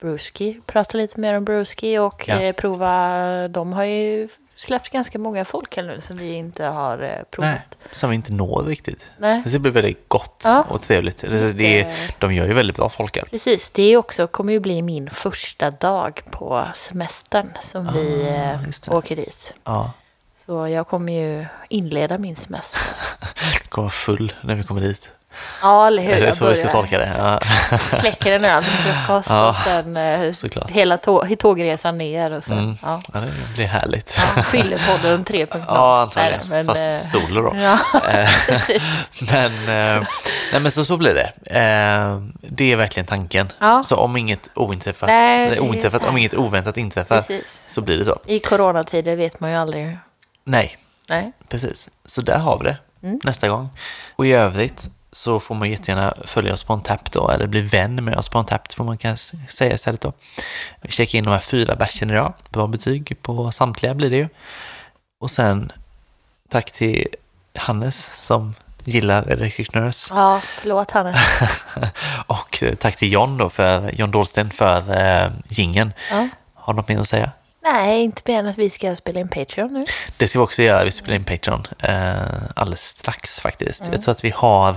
[0.00, 0.60] Bruski.
[0.66, 2.40] Prata lite mer om Bruski och Ja.
[2.40, 3.48] eh, prova.
[3.48, 7.50] De har ju släppt ganska många folk här nu som vi inte har eh, provat.
[7.50, 7.60] Nej,
[7.92, 9.06] som vi inte når riktigt.
[9.18, 9.40] Nej.
[9.44, 10.64] Det ska bli väldigt gott Ja.
[10.68, 11.18] och trevligt.
[11.18, 13.26] Det, det, de gör ju väldigt bra folköl.
[13.30, 18.34] Precis, det är också, kommer ju bli min första dag på semestern som vi Ah,
[18.54, 18.96] eh, just det.
[18.96, 19.54] åker dit.
[19.64, 19.92] Ja,
[20.34, 22.80] Så jag kommer ju inleda min semester.
[23.72, 25.10] kommer vara full när vi kommer dit.
[25.62, 26.12] Ja, eller hur?
[26.12, 27.12] Är det Jag så vi ska tolka det?
[27.18, 27.40] Ja,
[28.00, 30.70] Kläcker en öl till frukost Ja, och sen eh, såklart.
[30.70, 32.76] hela tå- tågresan ner och sen, Mm.
[32.82, 33.02] ja.
[33.14, 34.18] ja, det blir härligt.
[34.36, 35.62] Ja, Fyllepodden 3.0.
[35.66, 36.40] Ja, antagligen.
[36.48, 37.56] Men, eh, Fast solo då.
[37.60, 37.78] Ja,
[38.10, 38.30] Eh,
[39.30, 40.06] men, eh,
[40.52, 41.56] nej, men så, så blir det.
[41.58, 43.52] Eh, det är verkligen tanken.
[43.60, 43.84] Ja.
[43.86, 47.62] Så om inget ointräffat, Nej, är ointräffat så om inget oväntat inträffar precis.
[47.66, 48.18] så blir det så.
[48.26, 49.98] I coronatider vet man ju aldrig.
[50.44, 50.76] Nej,
[51.08, 51.32] Nej.
[51.48, 51.90] precis.
[52.04, 53.20] Så där har vi det Mm.
[53.24, 53.68] nästa gång.
[54.16, 57.60] Och i övrigt så får man jättegärna följa oss på en tapp då, eller bli
[57.60, 60.12] vän med oss på en tapp, får man kanske säga istället då.
[60.80, 62.32] Vi checkar in de här fyra bärsen idag.
[62.48, 64.28] Bra betyg på samtliga blir det ju.
[65.20, 65.72] Och sen
[66.48, 67.08] tack till
[67.54, 69.68] Hannes som gillar Electric
[70.10, 71.16] Ja, förlåt Hannes.
[72.26, 75.92] Och tack till John då, för John Dahlsten för eh, gingen.
[76.10, 76.28] Ja.
[76.54, 77.30] Har du något mer att säga?
[77.62, 79.84] Nej, inte mer än att vi ska spela in Patreon nu.
[80.16, 82.14] Det ska vi också göra, vi spelar in Patreon eh,
[82.56, 83.88] alldeles strax faktiskt.
[83.92, 84.74] Jag tror att vi har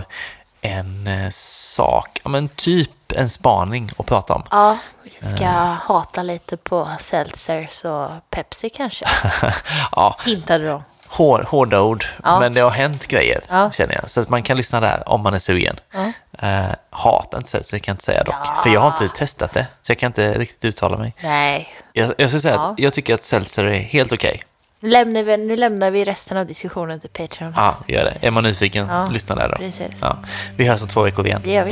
[0.62, 4.44] en eh, sak, ja men typ en spaning att prata om.
[4.52, 5.48] Ja, vi ska
[5.84, 9.06] hata lite på seltzers och Pepsi kanske.
[9.92, 10.84] ja, Hintade de.
[11.18, 12.40] Hår, hårda ord, Ja.
[12.40, 13.72] men det har hänt grejer Ja.
[13.72, 14.10] känner jag.
[14.10, 15.80] Så att man kan lyssna där om man är sugen.
[15.94, 16.12] Ja.
[16.48, 19.92] Eh, hata inte kan jag inte säga dock, för jag har inte testat det, så
[19.92, 21.14] jag kan inte riktigt uttala mig.
[21.24, 22.70] Nej, Jag, jag ska säga Ja.
[22.72, 24.44] att jag tycker att seltzer är helt okej.
[24.80, 27.54] nu lämnar, vi, nu lämnar vi resten av diskussionen till Patreon.
[27.58, 28.28] Ja, gör det.
[28.28, 29.56] Är man nyfiken, Ja, lyssna där då.
[29.56, 29.88] precis.
[30.02, 30.18] Ja.
[30.58, 31.42] Vi hörs om två veckor igen.
[31.44, 31.72] Det gör vi.